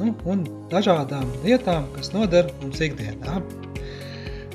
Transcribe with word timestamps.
nu, 0.00 0.14
un 0.30 0.44
dažādām 0.72 1.28
lietām, 1.44 1.86
kas 1.94 2.12
noder 2.14 2.50
mums 2.62 2.82
ikdienā. 2.82 3.40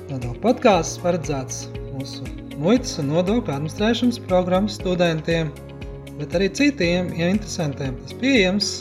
Nodokļu 0.09 0.41
podkāsts 0.43 0.99
paredzēts 1.03 1.67
mūsu 1.93 2.25
muitas 2.59 2.97
un 3.01 3.11
nodokļu 3.13 3.53
administrēšanas 3.55 4.21
programmas 4.27 4.79
studentiem, 4.79 5.51
bet 6.19 6.35
arī 6.35 6.49
citiem 6.51 7.13
ja 7.17 7.29
interesantiem. 7.31 7.95
Tas 8.03 8.17
pieejams 8.19 8.71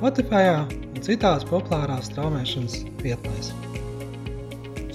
Spotify 0.00 0.46
un 0.56 1.02
citās 1.04 1.44
populārās 1.48 2.08
straumēšanas 2.10 2.80
vietnēs. 3.04 3.52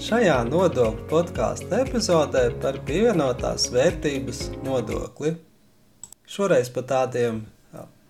Šajā 0.06 0.36
nodokļu 0.50 1.06
podkāstu 1.10 1.72
epizodē 1.80 2.48
par 2.62 2.76
pievienotās 2.86 3.70
vērtības 3.74 4.42
nodokli. 4.66 5.32
Šoreiz 6.26 6.68
par 6.74 6.84
tādiem 6.90 7.40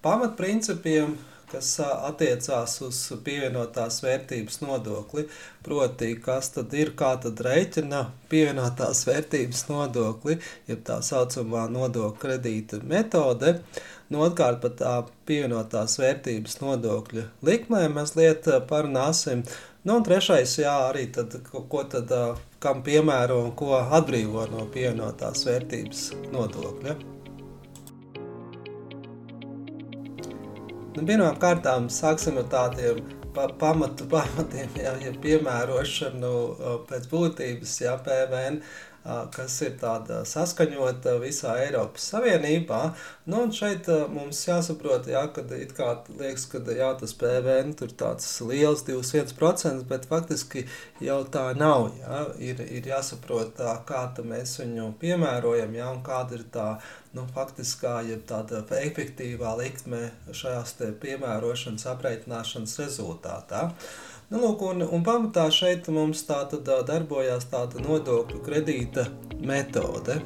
pamatprincipiem, 0.04 1.14
kas 1.50 1.68
attiecās 1.80 2.76
uz 2.86 3.00
pievienotās 3.24 4.00
vērtības 4.04 4.60
nodokli. 4.64 5.26
Proti, 5.66 6.12
kas 6.22 6.50
tad 6.54 6.74
ir, 6.78 6.92
kā 6.98 7.14
tad 7.22 7.40
reiķina 7.42 8.02
pievienotās 8.30 9.04
vērtības 9.08 9.66
nodokli, 9.70 10.38
jeb 10.70 10.82
tā 10.86 11.00
saucamā 11.02 11.66
nodokļa 11.72 12.22
kredīta 12.22 12.80
metode. 12.82 13.56
Nu, 14.10 14.22
atkārt 14.26 14.60
par 14.62 14.74
tā 14.78 14.92
pievienotās 15.26 15.96
vērtības 15.98 16.60
nodokļa 16.62 17.26
likmēm 17.46 17.96
mazliet 17.98 18.46
parunāsim. 18.70 19.42
Nu, 19.86 19.98
un 19.98 20.06
trešais, 20.06 20.58
jā, 20.62 20.76
arī 20.90 21.08
tad, 21.14 21.34
ko, 21.50 21.64
ko 21.70 21.82
tad, 21.90 22.14
kam 22.62 22.82
piemēro 22.86 23.42
un 23.48 23.52
ko 23.58 23.74
atbrīvo 23.80 24.48
no 24.54 24.66
pievienotās 24.74 25.46
vērtības 25.46 26.08
nodokļa. 26.34 27.15
Nu, 30.96 31.02
Pirmām 31.04 31.34
kārtām 31.36 31.90
sāksim 31.92 32.38
ar 32.40 32.46
tādiem 32.52 33.02
pa, 33.36 33.50
pamatu 33.60 34.06
pamatiem, 34.12 34.70
jā, 34.80 34.94
ja 35.04 35.10
piemērošanu 35.24 36.30
pēc 36.88 37.08
būtības, 37.10 37.74
jā, 37.82 37.92
PVN, 38.06 38.62
kas 39.34 39.56
ir 39.62 39.76
tāda 39.80 40.22
saskaņota 40.26 41.16
visā 41.22 41.56
Eiropas 41.62 42.08
Savienībā. 42.12 42.80
Nu, 43.26 43.44
un 43.46 43.52
šeit 43.54 43.88
mums 44.12 44.40
jāsaprot, 44.48 45.08
jā, 45.10 45.22
kad 45.34 45.52
it 45.56 45.74
kā 45.76 45.92
liekas, 46.18 46.46
ka 46.50 46.62
jā, 46.74 46.90
tas 47.00 47.14
PVN 47.18 47.74
tur 47.78 47.94
tāds 48.02 48.28
liels 48.46 48.84
21%, 48.86 49.86
bet 49.90 50.08
faktiski 50.10 50.66
jau 51.02 51.20
tā 51.30 51.48
nav, 51.58 51.90
jā. 52.00 52.22
Ir, 52.50 52.62
ir 52.78 52.90
jāsaprot, 52.92 53.62
kā 53.86 54.04
mēs 54.26 54.58
viņu 54.62 54.92
piemērojam, 55.02 55.78
jā, 55.78 55.90
un 55.94 56.02
kāda 56.06 56.38
ir 56.38 56.46
tā 56.52 56.68
nu, 57.16 57.24
faktiskā, 57.34 58.00
ja 58.10 58.18
tāda 58.28 58.64
efektīvā 58.82 59.54
likme 59.60 60.10
šajās 60.34 60.76
piemērošanas, 61.02 61.86
aprēķināšanas 61.94 62.76
rezultātā. 62.82 63.70
Nu, 64.26 64.40
lūk, 64.42 64.62
un, 64.66 64.82
un 64.82 65.04
pamatā 65.06 65.44
šeit 65.54 65.86
mums 65.94 66.24
tā 66.26 66.40
tad 66.50 66.66
darbojās 66.88 67.46
tāda 67.52 67.78
nodokļu 67.84 68.40
kredīta 68.42 69.04
metode. 69.38 70.16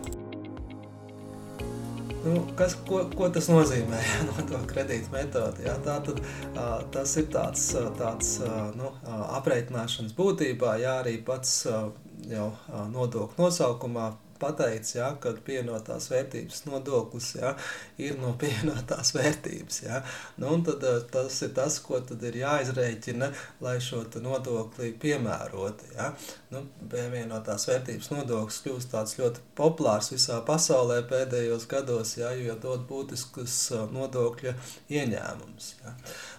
Nu, 2.24 2.38
kas, 2.56 2.78
ko, 2.88 3.02
ko 3.12 3.28
tas 3.32 3.50
nozīmē? 3.52 4.00
Nodokļu 4.30 4.70
kredīta 4.72 5.12
metode. 5.12 5.66
Jā, 5.66 5.76
tā 5.84 5.98
tad, 6.06 6.22
tas 6.96 7.12
ir 7.20 7.28
tāds, 7.32 7.66
tāds 8.00 8.32
nu, 8.78 8.94
aprēķināšanas 9.40 10.16
būtībā, 10.16 10.78
jā, 10.80 10.96
arī 11.04 11.18
pats 11.24 11.66
jau 12.30 12.50
nodokļu 12.96 13.36
nosaukumā 13.36 14.08
pateicis, 14.40 14.94
ja, 14.96 15.10
ka 15.20 15.32
pievienotās 15.46 16.08
vērtības 16.10 16.64
nodoklis 16.66 17.30
ja, 17.38 17.54
ir 18.00 18.18
no 18.20 18.32
pievienotās 18.40 19.14
vērtības. 19.16 19.80
Ja. 19.84 20.02
Nu, 20.40 20.56
tad, 20.66 20.84
eh, 20.86 21.00
tas 21.12 21.40
ir 21.46 21.54
tas, 21.56 21.78
ko 21.84 22.00
ir 22.00 22.40
jāizrēķina, 22.42 23.30
lai 23.64 23.76
šo 23.84 24.02
nodokli 24.24 24.92
piemērotu. 25.00 25.92
Ja. 25.96 26.12
Nu, 26.50 26.64
pievienotās 26.90 27.68
vērtības 27.70 28.10
nodoklis 28.14 28.62
kļūst 28.64 28.92
tāds 28.94 29.18
ļoti 29.20 29.44
populārs 29.58 30.10
visā 30.14 30.40
pasaulē 30.46 31.02
pēdējos 31.10 31.68
gados, 31.70 32.16
ja, 32.20 32.32
jo 32.36 32.56
dod 32.62 32.86
būtiskus 32.90 33.60
eh, 33.76 33.84
nodokļa 33.94 34.56
ieņēmumus. 34.90 35.74
Ja. 35.84 35.94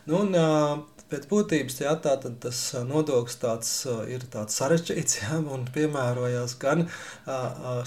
Nu, 0.09 0.23
un, 0.25 0.35
eh, 0.35 1.00
Pēc 1.11 1.27
būtības 1.27 1.81
jā, 1.83 1.91
tā, 2.03 2.13
tas 2.43 2.59
nodoklis 2.87 3.35
tāds, 3.41 3.71
ir 4.07 4.23
tāds 4.31 4.55
sarežģīts 4.61 5.17
jā, 5.21 5.41
un 5.55 5.65
piemērojas 5.75 6.55
gan 6.61 6.85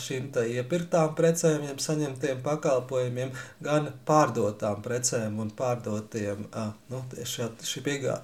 šīm 0.05 0.29
iepirktām 0.45 1.17
precēm, 1.19 1.65
jeb 1.71 1.81
saņemtiem 1.81 2.45
pakalpojumiem, 2.45 3.33
gan 3.65 3.91
pārdotām 4.09 4.84
precēm 4.84 5.41
un 5.41 5.53
pārdotiem 5.57 6.47
nu, 6.93 7.03
šī 7.25 7.84
piegā, 7.89 8.21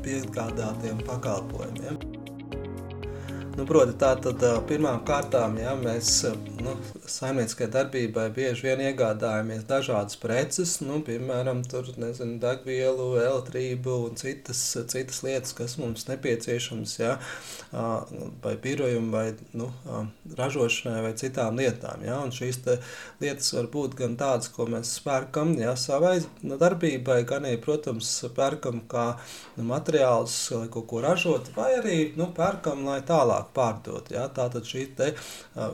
piegādātiem 0.00 1.04
pakalpojumiem. 1.06 2.29
Nu, 3.60 3.66
proti, 3.68 3.92
tā 4.00 4.14
tad 4.24 4.40
pirmām 4.70 5.02
kārtām 5.04 5.58
ja, 5.60 5.74
mēs 5.76 6.22
nu, 6.64 6.72
saimnieciskajai 7.12 7.68
darbībai 7.74 8.22
bieži 8.32 8.64
vien 8.70 8.80
iegādājamies 8.86 9.66
dažādas 9.68 10.16
preces, 10.22 10.78
nu, 10.80 11.02
piemēram, 11.04 11.60
tur, 11.68 11.90
nezinu, 12.00 12.38
degvielu, 12.40 13.08
elektrību 13.20 13.96
un 14.06 14.16
citas, 14.16 14.62
citas 14.88 15.20
lietas, 15.26 15.52
kas 15.58 15.74
mums 15.76 16.06
nepieciešamas, 16.08 16.94
ja, 17.02 17.18
vai 18.40 18.54
birojumu, 18.64 19.12
vai 19.12 19.26
nu, 19.52 19.68
ražošanai, 20.40 21.04
vai 21.04 21.12
citām 21.20 21.60
lietām. 21.60 22.06
Ja, 22.08 22.22
un 22.24 22.32
šīs 22.32 22.62
lietas 23.20 23.52
var 23.58 23.68
būt 23.76 23.98
gan 24.00 24.16
tādas, 24.20 24.48
ko 24.56 24.70
mēs 24.72 24.94
pērkam 25.04 25.52
ja, 25.60 25.76
savai 25.76 26.14
nu, 26.40 26.56
darbībai, 26.56 27.18
gan 27.28 27.44
arī, 27.50 27.60
protams, 27.60 28.14
pērkam 28.40 28.80
kā 28.88 29.06
nu, 29.58 29.68
materiālus, 29.68 30.40
lai 30.56 30.72
kaut 30.72 30.88
ko 30.94 31.04
ražot, 31.04 31.52
vai 31.60 31.74
arī 31.82 32.00
nu, 32.16 32.32
pērkam, 32.40 32.86
lai 32.88 33.02
tālāk 33.04 33.49
pārdot. 33.56 34.12
Ja. 34.14 34.26
Tātad 34.34 34.66
šīs 34.68 34.94
te, 34.98 35.12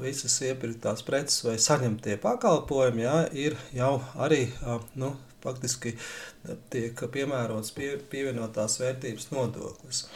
visas 0.03 0.37
iepirktās 0.47 1.05
preces 1.07 1.45
vai 1.47 1.57
saņemtie 1.63 2.19
pakalpojumi, 2.23 3.07
jā, 3.07 3.17
ir 3.47 3.59
jau 3.77 3.97
arī 4.27 4.47
nu, 5.01 5.15
faktiski 5.45 5.97
tiek 6.73 7.03
piemērots 7.13 7.75
pie, 7.77 7.95
pievienotās 8.11 8.81
vērtības 8.83 9.31
nodoklis. 9.35 10.07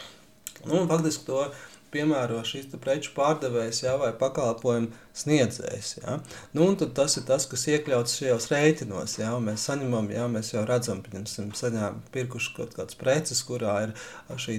Nu, 0.66 0.84
faktiski 0.90 1.28
to 1.28 1.44
piemēro 1.90 2.42
šis 2.46 2.70
preču 2.82 3.14
pārdevējs 3.16 3.84
jā, 3.84 3.96
vai 4.00 4.12
pakalpojumu 4.16 4.90
sniedzējs. 5.16 5.92
Ja? 6.02 6.18
Nu, 6.56 6.68
tas 6.76 7.16
ir 7.18 7.26
tas, 7.28 7.46
kas 7.50 7.66
iekļauts 7.70 8.16
šajos 8.20 8.48
rēķinos. 8.52 9.16
Ja? 9.20 9.32
Mēs 9.42 9.66
saņemam, 9.68 10.10
ja 10.14 10.26
mēs 10.30 10.52
jau 10.54 10.64
redzam, 10.68 11.02
ka 11.02 11.92
pirkuši 12.14 12.54
kaut 12.56 12.74
kādas 12.76 12.98
preces, 13.00 13.42
kurā 13.46 13.76
ir 13.86 13.94
šī 14.40 14.58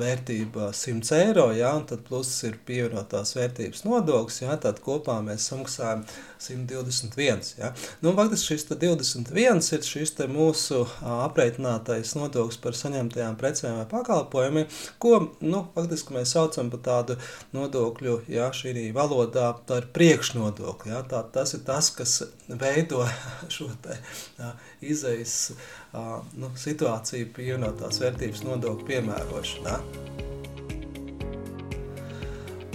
vērtība 0.00 0.70
100 0.76 1.20
eiro, 1.20 1.50
ja? 1.56 1.74
un 1.78 1.86
tad 1.88 2.04
plus 2.08 2.32
ir 2.48 2.58
pievienotās 2.66 3.34
vērtības 3.38 3.84
nodoklis, 3.86 4.42
ja? 4.44 4.56
tad 4.60 4.82
kopā 4.84 5.20
mēs 5.24 5.48
samaksājam 5.50 6.04
121. 6.40 7.54
Ja? 7.60 7.72
Nu, 8.04 8.14
faktiski 8.16 8.54
šis 8.54 8.68
21 8.70 9.72
ir 9.76 9.86
šis 9.86 10.16
mūsu 10.30 10.84
apreitinātais 11.04 12.14
nodoklis 12.18 12.60
par 12.60 12.76
saņemtajām 12.76 13.36
precēm 13.40 13.78
vai 13.80 13.86
pakalpojumiem, 13.90 14.68
ko 15.02 15.16
nu, 15.40 15.64
faktiski 15.74 16.16
mēs 16.16 16.34
saucam 16.36 16.70
par 16.72 16.84
tādu 16.84 17.16
nodokļu, 17.56 18.20
ja 18.30 18.50
šī 18.54 18.90
valodā 18.96 19.50
par 19.70 19.86
priekšnodokli. 19.94 20.90
Ja? 20.90 21.04
Tā, 21.06 21.22
tas 21.34 21.54
ir 21.54 21.62
tas, 21.66 21.92
kas 21.94 22.16
veido 22.48 23.04
šo 23.54 23.68
te, 23.84 24.00
ja, 24.40 24.52
izejas 24.82 25.36
nu, 26.34 26.50
situāciju 26.58 27.30
pievienotās 27.36 28.02
vērtības 28.02 28.44
nodokļu 28.48 28.90
piemērošanā. 28.90 29.78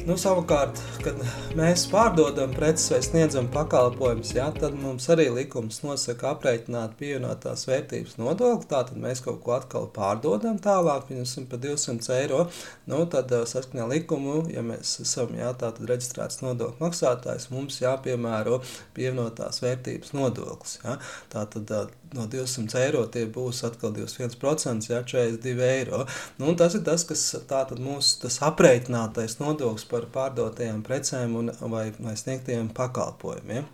Nu, 0.05 0.13
savukārt, 0.21 0.77
kad 1.01 1.17
mēs 1.57 1.87
pārdodam 1.89 2.51
preces 2.53 2.91
vai 2.93 2.99
sniedzam 3.01 3.47
pakalpojumus, 3.49 4.35
ja, 4.37 4.51
tad 4.53 4.75
mums 4.77 5.07
arī 5.09 5.25
likums 5.33 5.79
nosaka 5.81 6.27
aprēķināt 6.35 6.93
pievienotās 6.99 7.65
vērtības 7.65 8.19
nodokli. 8.21 8.69
Tātad 8.69 8.99
mēs 9.01 9.23
kaut 9.25 9.39
ko 9.41 9.55
atkal 9.55 9.87
pārdodam 9.95 10.59
tālāk, 10.61 11.07
pieņemsim 11.09 11.49
par 11.49 11.63
200 11.63 12.13
eiro. 12.19 12.43
Nu, 12.85 13.01
tad 13.09 13.33
saskaņā 13.49 13.89
likumu, 13.95 14.43
ja 14.53 14.61
mēs 14.67 14.99
esam 15.01 15.33
jā, 15.39 15.49
reģistrēts 15.57 16.43
nodokļu 16.45 16.85
maksātājs, 16.85 17.49
mums 17.55 17.81
jāpiemēro 17.81 18.61
pievienotās 18.93 19.63
vērtības 19.65 20.13
nodoklis. 20.13 20.77
Ja. 20.85 20.99
Tātad 21.33 21.73
no 22.15 22.25
200 22.31 22.81
eiro 22.81 23.06
tie 23.12 23.25
būs 23.29 23.62
atkal 23.67 23.94
21%, 23.95 24.89
ja 24.89 25.01
42 25.03 25.69
eiro. 25.69 26.03
Nu, 26.39 26.56
tas 26.59 26.77
ir 26.77 26.85
tas, 26.88 27.06
kas 27.07 27.23
tātad 27.50 27.81
mūsu 27.83 28.31
aprēķinātais 28.50 29.39
nodoklis 29.41 29.88
par 29.91 30.09
pārdotajām 30.15 30.83
precēm 30.85 31.35
un, 31.41 31.51
vai, 31.71 31.89
vai 32.00 32.15
sniegtajiem 32.19 32.71
pakalpojumiem. 32.75 33.67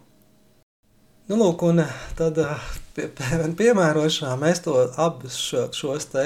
Nu, 1.30 1.38
lūk, 1.40 1.62
un 1.64 1.80
tad 2.20 2.40
pie, 2.96 3.06
pie, 3.16 3.28
piemērošanā 3.56 4.34
mēs 4.42 4.66
to 4.66 4.74
abus 5.00 5.38
šo, 5.40 5.70
šos 5.76 6.10
te 6.12 6.26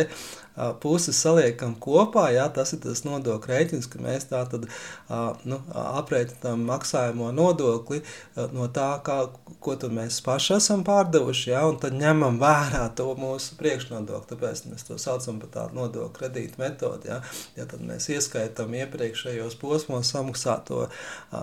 puses 0.81 1.17
saliekam 1.19 1.75
kopā, 1.81 2.29
jā, 2.35 2.45
tas 2.53 2.73
ir 2.75 2.81
tas 2.85 3.03
nodokļu 3.05 3.51
rēķins, 3.51 3.89
ka 3.91 4.01
mēs 4.03 4.29
tā 4.29 4.41
tad 4.51 4.67
nu, 5.45 5.59
aprēķinām 5.75 6.63
maksājumu 6.69 7.31
nodokli 7.35 8.01
no 8.55 8.67
tā, 8.73 8.89
kā, 9.05 9.17
ko 9.63 9.75
mēs 9.91 10.21
paši 10.25 10.55
esam 10.57 10.85
pārdevuši, 10.87 11.49
jā, 11.51 11.65
un 11.67 11.79
tad 11.81 11.97
ņemam 11.99 12.39
vērā 12.41 12.85
to 12.97 13.09
mūsu 13.19 13.57
priekšnodokli. 13.59 14.29
Tāpēc 14.31 14.63
mēs 14.69 14.87
to 14.87 14.97
saucam 15.01 15.41
par 15.43 15.51
tādu 15.53 15.79
nodokļu 15.81 16.13
kredītu 16.15 16.61
metodi. 16.61 17.11
Jā. 17.11 17.19
Ja 17.57 17.67
tad 17.69 17.83
mēs 17.85 18.07
ieskaitām 18.13 18.73
iepriekšējos 18.79 19.57
posmos 19.59 20.11
samaksāto 20.13 20.85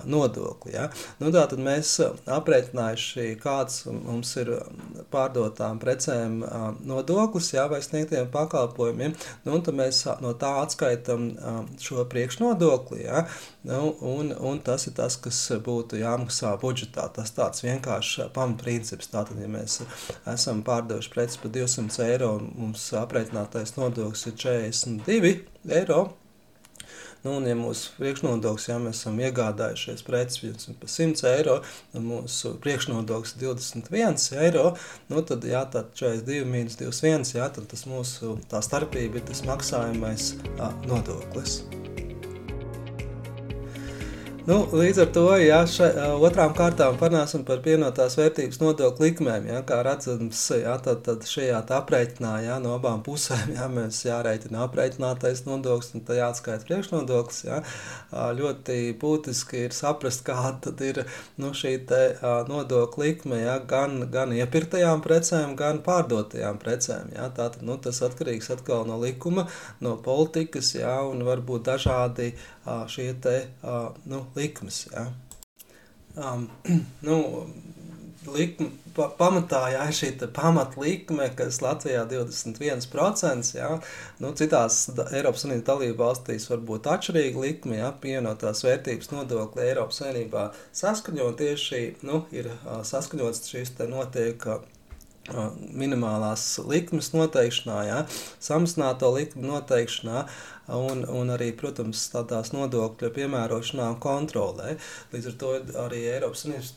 nodokli. 0.08 0.74
Jā. 0.76 0.88
Nu, 1.20 1.30
tā 1.34 1.44
tad 1.50 1.60
mēs 1.62 1.94
aprēķinājuši, 2.00 3.28
kāds 3.42 3.84
mums 3.92 4.32
ir 4.40 4.54
pārdotām 5.12 5.80
precēm 5.82 6.40
nodoklis 6.88 7.52
jā, 7.54 7.68
vai 7.70 7.82
sniegtiem 7.84 8.30
pakalpojumiem 8.32 9.01
uzņēmumiem, 9.02 9.14
nu, 9.44 9.58
tad 9.62 9.76
mēs 9.76 10.02
no 10.22 10.32
tā 10.38 10.52
atskaitām 10.62 11.28
šo 11.81 12.04
priekšnodokli. 12.10 13.04
Ja? 13.04 13.26
Nu, 13.66 13.94
un, 14.00 14.32
un 14.32 14.60
tas 14.60 14.87
ir 14.87 14.94
tas, 14.96 15.16
kas 15.16 15.38
būtu 15.64 16.00
jāmaksā 16.00 16.54
budžetā. 16.60 17.08
Tas 17.14 17.32
tāds 17.32 17.62
vienkāršs 17.62 18.32
pamatprincips. 18.34 19.10
Tātad, 19.12 19.38
ja 19.40 19.49
mēs 19.49 19.82
esam 20.26 20.62
pārdevuši 20.62 21.12
preces 21.12 21.40
par 21.43 21.52
200 21.52 22.08
eiro 22.08 22.34
un 22.38 22.50
mums 22.56 22.93
aprēķinātais 22.96 23.76
nodoklis 23.76 24.26
ir 24.26 24.37
42 24.37 25.37
eiro, 25.72 26.08
Nu, 27.22 27.36
un, 27.38 27.46
ja 27.46 27.54
mūsu 27.54 27.92
priekšnodoklis, 28.00 28.66
ja 28.66 28.78
mēs 28.82 29.02
esam 29.04 29.20
iegādājušies 29.22 30.02
preces 30.06 30.66
par 30.80 30.90
100 30.90 31.28
eiro, 31.30 31.60
un 31.94 32.08
mūsu 32.08 32.56
priekšnodoklis 32.64 33.36
ir 33.36 33.44
21 33.46 34.42
eiro, 34.42 34.72
nu, 35.12 35.22
tad, 35.22 35.46
jā, 35.46 35.62
tad 35.70 35.94
42 35.98 36.42
mīnus 36.50 36.80
21, 36.82 37.36
jā, 37.38 37.46
tad 37.54 37.70
tas 37.70 37.86
mūsu 37.86 38.36
tā 38.50 38.62
starpība 38.66 39.22
ir 39.22 39.28
tas 39.30 39.46
maksājumais 39.46 40.32
nodoklis. 40.90 41.60
Nu, 44.42 44.56
līdz 44.74 44.98
ar 44.98 45.10
to 45.14 45.22
jā, 45.38 45.60
še, 45.70 45.86
otrām 46.18 46.50
kārtām 46.58 46.96
parunāsim 46.98 47.44
par 47.46 47.60
pienotās 47.62 48.16
vērtības 48.18 48.58
nodokļu 48.58 49.04
likmēm. 49.06 49.44
Jā, 49.46 49.60
kā 49.68 49.76
redzams, 49.86 50.40
jā, 50.58 50.72
tad, 50.82 51.04
tad 51.06 51.22
šajā 51.30 51.60
aprēķinā 51.76 52.32
jā, 52.42 52.56
no 52.64 52.72
abām 52.74 53.04
pusēm 53.06 53.52
jā, 53.54 53.68
mēs 53.70 54.00
jārēķina 54.02 54.64
aprēķinātais 54.64 55.44
nodoklis 55.46 55.94
un 55.94 56.02
tā 56.08 56.16
jāatskaita 56.18 56.66
priekšnodoklis. 56.66 57.38
Jā. 57.46 57.60
Ļoti 58.40 58.80
būtiski 58.98 59.62
ir 59.68 59.76
saprast, 59.78 60.24
kāda 60.26 60.74
ir 60.88 61.04
nu, 61.38 61.52
šī 61.54 61.76
te, 61.86 62.02
nodokļu 62.50 63.04
likme 63.04 63.38
jā, 63.44 63.60
gan, 63.70 64.08
gan 64.10 64.34
iepirktajām 64.34 65.04
precēm, 65.06 65.54
gan 65.60 65.78
pārdotajām 65.86 66.58
precēm. 66.58 67.14
Jā. 67.14 67.30
Tātad, 67.38 67.62
nu, 67.62 67.78
tas 67.78 68.02
atkarīgs 68.08 68.50
atkal 68.56 68.90
no 68.90 68.98
likuma, 69.06 69.46
no 69.78 69.94
politikas 70.02 70.74
jā, 70.80 70.98
un 71.06 71.22
varbūt 71.30 71.70
dažādi 71.70 72.32
šie 72.88 73.12
te, 73.22 73.36
nu, 74.04 74.24
likmes. 74.36 74.86
Ja. 74.92 75.08
Um, 76.16 76.48
nu, 77.08 77.18
likme, 78.28 78.68
pa, 78.96 79.08
pamatā 79.18 79.62
jā, 79.72 79.86
ir 79.90 79.96
šī 79.96 80.10
pamatlikme, 80.34 81.28
kas 81.36 81.60
Latvijā 81.64 82.04
ir 82.04 82.26
21%. 82.28 83.54
Jā, 83.56 83.70
nu, 84.22 84.32
citās 84.38 84.84
Eiropas 85.10 85.44
Savienības 85.44 85.68
dalību 85.68 85.98
valstīs 86.02 86.48
var 86.50 86.62
būt 86.68 86.90
atšķirīga 86.92 87.46
likme, 87.46 87.78
ja 87.80 87.92
pievienotās 88.02 88.64
vērtības 88.66 89.12
nodokļi 89.14 89.66
Eiropas 89.70 90.02
Savienībā 90.02 90.50
saskaņot 90.82 91.40
tieši 91.40 91.82
nu, 92.06 92.24
ir 92.34 92.52
saskaņots 92.88 93.50
šīs 93.54 93.74
notiek 93.90 94.46
minimālās 95.30 96.58
likmes 96.66 97.12
noteikšanā, 97.14 97.76
ja, 97.86 97.98
samazināto 98.42 99.12
likmu 99.14 99.46
noteikšanā, 99.46 100.24
un, 100.70 101.02
un 101.08 101.32
arī, 101.34 101.50
protams, 101.58 102.04
tādās 102.12 102.52
nodokļu 102.54 103.10
piemērošanā 103.16 103.88
un 103.94 103.98
kontrolē. 104.02 104.76
Līdz 105.12 105.28
ar 105.30 105.36
to 105.40 105.52
arī 105.84 106.02
Eiropas 106.12 106.44
Savienības 106.44 106.72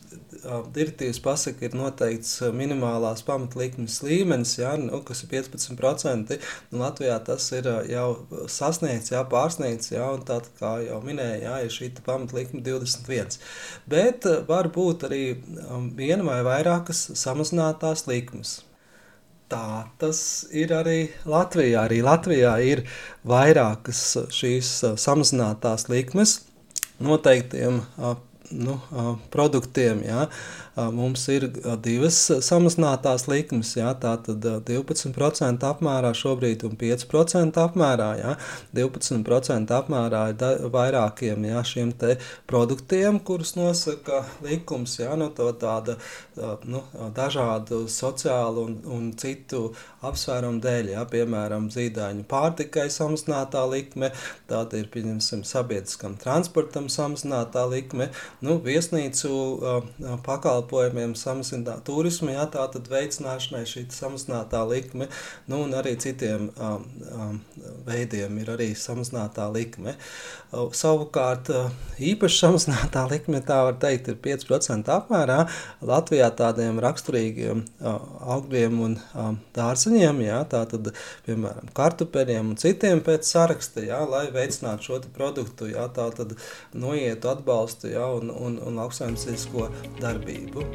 direktīvas 0.75 1.21
pasaka, 1.25 1.65
ir 1.67 1.77
noteikts 1.77 2.39
minimālās 2.55 3.23
pamatlikmes 3.27 4.01
līmenis, 4.05 4.57
ja, 4.59 4.75
nu, 4.81 5.01
kas 5.05 5.25
ir 5.25 5.31
15%. 5.35 6.39
Nu, 6.71 6.81
Latvijā 6.81 7.17
tas 7.25 7.47
ir 7.55 7.69
jau 7.91 8.07
sasniegts, 8.51 9.13
jā, 9.13 9.23
pārsniegts, 9.31 9.93
jā, 9.93 10.05
un 10.17 10.25
tā 10.27 10.41
kā 10.59 10.77
jau 10.85 11.01
minēja, 11.05 11.41
jā, 11.45 11.57
ir 11.65 11.75
šī 11.77 11.91
pamatlikme 12.05 12.63
21. 12.65 13.39
Bet 13.89 14.27
var 14.49 14.71
būt 14.73 15.07
arī 15.09 15.23
viena 15.95 16.25
vai 16.25 16.41
vairākas 16.45 17.07
samazinātās 17.19 18.07
likmes 18.09 18.64
tā 19.51 19.85
tas 20.01 20.19
ir 20.53 20.73
arī 20.75 20.99
Latvijā. 21.29 21.85
Arī 21.85 22.01
Latvijā 22.05 22.55
ir 22.65 22.83
vairākas 23.27 24.01
šīs 24.33 24.71
samazinātās 25.01 25.89
likmes 25.91 26.39
noteiktiem 27.03 27.81
nu, 28.51 28.79
produktiem. 29.29 30.01
Ja. 30.05 30.27
Mums 30.75 31.23
ir 31.31 31.47
divas 31.83 32.17
samazinātās 32.43 33.29
likmes, 33.31 33.71
jā, 33.77 33.93
tātad 33.95 34.43
12% 34.67 35.63
apmērā 35.69 36.11
šobrīd 36.17 36.65
un 36.67 36.75
5% 36.79 37.61
apmērā. 37.63 38.09
Jā. 38.19 38.33
12% 38.75 39.75
apmērā 39.77 40.23
ir 40.33 40.67
vairākiem 40.75 41.47
jā, 41.47 41.63
šiem 41.63 41.93
produktiem, 42.49 43.21
kurus 43.23 43.55
nosaka 43.55 44.25
likums, 44.43 44.97
jā, 44.99 45.15
no 45.19 45.29
to 45.35 45.47
tāda 45.61 45.95
nu, 46.67 46.83
dažādu 47.15 47.85
sociālu 47.91 48.67
un, 48.67 48.77
un 48.91 49.11
citu 49.19 49.69
apsvērumu 50.09 50.61
dēļ, 50.63 50.91
jā, 50.95 51.03
piemēram, 51.11 51.69
zīdaiņu 51.73 52.25
pārtikai 52.29 52.87
samazinātā 52.93 53.63
likme, 53.71 54.11
tāda 54.49 54.79
ir, 54.81 54.89
pieņemsim, 54.93 55.43
sabiedriskam 55.47 56.17
transportam 56.21 56.89
samazinātā 56.91 57.65
likme, 57.71 58.09
nu, 58.45 58.57
viesnīcu 58.63 59.31
uh, 59.31 59.89
pakalpojumiem 60.25 61.15
samazināt 61.19 61.85
turismu, 61.87 62.33
jā, 62.35 62.45
tā 62.53 62.67
tad 62.73 62.89
veicināšanai 62.91 63.63
šī 63.69 63.85
samazinātā 63.93 64.63
likme, 64.69 65.09
nu, 65.51 65.63
un 65.65 65.75
arī 65.77 65.95
citiem 66.01 66.49
um, 66.55 66.85
um, 67.11 67.39
veidiem 67.87 68.39
ir 68.41 68.51
arī 68.55 68.71
samazinātā 68.77 69.47
likme. 69.53 69.95
Uh, 70.51 70.69
savukārt, 70.75 71.51
uh, 71.53 71.71
īpaši 71.99 72.41
samazinātā 72.43 73.05
likme, 73.11 73.41
tā 73.45 73.61
var 73.67 73.79
teikt, 73.81 74.11
ir 74.11 74.19
5% 74.23 74.91
apmērā. 74.95 75.41
Latvijā 75.85 76.29
tādiem 76.37 76.79
raksturīgiem 76.83 77.65
uh, 77.65 77.99
augļiem 78.35 78.79
un 78.85 78.97
um, 79.13 79.39
dārzeņiem, 79.95 80.21
jā, 80.25 80.43
tā 80.49 80.63
tad, 80.69 80.91
piemēram, 81.25 81.71
kartupeļiem 81.75 82.51
un 82.51 82.57
citiem 82.59 83.01
pēc 83.01 83.23
saraksta, 83.25 83.83
jā, 83.85 84.03
lai 84.09 84.27
veicinātu 84.31 84.83
šo 84.83 85.01
produktu, 85.15 85.71
jā, 85.71 85.87
tā 85.93 86.09
tad 86.15 86.35
noietu 86.73 87.31
atbalstu, 87.31 87.91
jā, 87.93 88.05
un, 88.05 88.29
un, 88.29 88.59
un 88.59 88.81
lauksaimniecisko 88.81 89.69
darbību. 90.01 90.65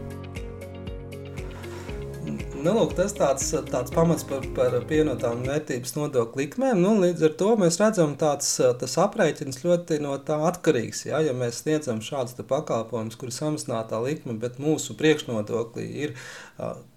Nu, 2.61 2.75
lūk, 2.77 2.91
tas 2.93 3.15
tāds, 3.17 3.47
tāds 3.71 3.93
pamats 3.95 4.25
par, 4.29 4.45
par 4.53 4.75
pienotām 4.85 5.47
vērtības 5.47 5.95
nodokļu 5.97 6.43
likmēm. 6.43 6.83
Nu, 6.83 6.91
līdz 7.01 7.25
ar 7.31 7.33
to 7.41 7.55
mēs 7.57 7.79
redzam, 7.81 8.13
ka 8.21 8.35
tas 8.37 8.97
aprēķins 9.01 9.63
ļoti 9.65 9.97
no 10.05 10.19
tā 10.27 10.37
atkarīgs. 10.51 11.07
Ja, 11.09 11.23
ja 11.25 11.33
mēs 11.33 11.63
sniedzam 11.63 12.03
šādus 12.05 12.37
pakalpojumus, 12.51 13.17
kur 13.17 13.33
samazinātā 13.33 14.03
likme, 14.05 14.37
bet 14.43 14.61
mūsu 14.61 14.99
priekšnodokļi 15.01 15.87
ir 16.05 16.13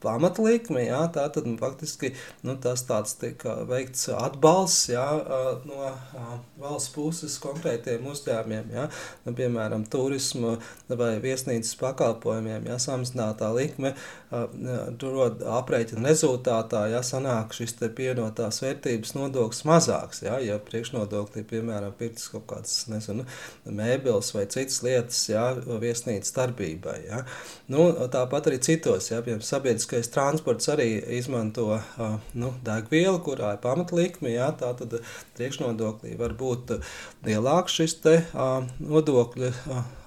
pamatlikmi, 0.03 0.86
jā, 0.88 1.00
tā 1.15 1.25
tad 1.34 1.48
nu, 1.48 1.55
faktiski 1.60 2.12
nu, 2.43 2.55
tas 2.60 2.84
tāds 2.88 3.15
tiek 3.22 3.43
veikts 3.70 4.10
atbalsts 4.12 4.89
jā, 4.91 5.05
no 5.67 5.91
valsts 6.60 6.91
puses 6.96 7.38
konkrētiem 7.43 8.05
uzņēmiem, 8.12 8.74
jā, 8.75 8.88
nu, 9.25 9.36
piemēram, 9.38 9.86
turismu 9.91 10.58
vai 10.89 11.13
viesnīcas 11.24 11.77
pakalpojumiem, 11.79 12.67
jā, 12.72 12.79
samazinātā 12.84 13.51
likme 13.55 13.93
dod 15.00 15.43
aprēķina 15.60 16.08
rezultātā, 16.10 16.86
jā, 16.91 17.03
sanāk 17.05 17.53
šis 17.55 17.77
te 17.79 17.89
pienotās 17.93 18.60
vērtības 18.63 19.15
nodoklis 19.17 19.63
mazāks, 19.70 20.24
jā, 20.25 20.39
ja 20.43 20.60
priekšnodokļi, 20.63 21.46
piemēram, 21.50 21.93
pirks 22.00 22.27
kaut 22.34 22.48
kāds, 22.50 22.75
nezinu, 22.91 23.27
mēbeles 23.70 24.34
vai 24.36 24.46
citas 24.51 24.82
lietas, 24.86 25.22
jā, 25.29 25.46
viesnīcas 25.84 26.36
darbībai, 26.36 26.98
jā. 27.08 27.24
Nu, 27.72 27.88
tāpat 28.12 28.51
arī 28.51 28.60
citos, 28.63 29.12
jā, 29.12 29.22
piemēram, 29.24 29.46
sabiedriskais 29.53 30.12
transports 30.13 30.69
arī 30.74 30.89
izmanto 31.17 31.79
nu, 32.33 32.53
degvielu, 32.65 33.19
kurā 33.25 33.55
ir 33.55 33.63
pamatlikme. 33.63 34.33
Jā, 34.33 34.51
tā 34.57 34.74
tad 34.79 35.00
priekšnodoklī 35.38 36.17
var 36.19 36.36
būt 36.39 36.77
lielāks 37.27 37.79
šis 37.79 38.00
te, 38.03 38.17
nodokļu 38.81 39.53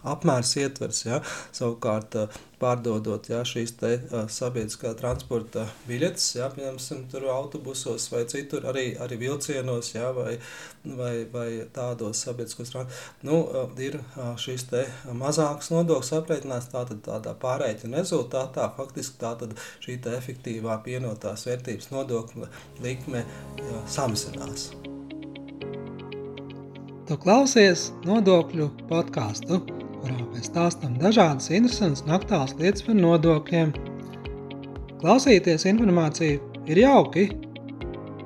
apmērs 0.07 0.57
ietvers. 0.63 1.05
Jā. 1.07 1.23
Savukārt, 1.57 2.17
pārdodot 2.61 3.29
jā, 3.29 3.43
šīs 3.47 3.75
te, 3.81 3.91
sabiedriskā 4.33 4.95
transporta 4.97 5.67
biļetes, 5.89 6.29
jā, 6.39 6.49
piemēram, 6.55 7.05
tur 7.13 7.29
autobusos 7.35 8.09
vai 8.13 8.23
citur, 8.31 8.65
arī, 8.71 8.87
arī 9.03 9.19
vilcienos, 9.21 9.93
jā, 9.95 10.09
vai, 10.17 10.37
vai, 10.87 11.13
vai 11.33 11.49
tādos 11.75 12.23
sabiedriskos 12.25 12.73
transportos, 12.73 13.13
nu, 13.27 13.43
ir 13.83 14.01
šīs 14.41 14.67
te 14.73 14.87
mazākas 15.21 15.71
nodokļas 15.75 16.15
aprēķināts 16.23 16.73
tātad 16.73 17.05
tādā 17.05 17.37
pārēķina 17.45 18.01
rezultātā, 18.01 18.71
faktiski 18.79 19.21
tātad 19.21 19.57
šī 19.85 20.01
te 20.05 20.17
efektīvā 20.17 20.81
pienotās 20.87 21.47
vērtības 21.49 21.93
nodokļa 21.93 22.53
likme 22.85 23.25
jā, 23.61 23.87
samazinās. 23.99 24.71
Tu 27.07 27.15
klausies 27.23 27.91
nodokļu 28.03 28.73
podkāstu 28.89 29.61
kurā 30.03 30.17
mēs 30.33 30.49
stāstām 30.51 30.97
dažādas 31.01 31.51
interesantas 31.51 32.05
un 32.07 32.15
aktuālas 32.17 32.57
lietas 32.61 32.87
par 32.87 32.99
nodokļiem. 32.99 33.75
Klausīties 35.03 35.67
informāciju 35.69 36.41
ir 36.71 36.81
jauki, 36.83 37.29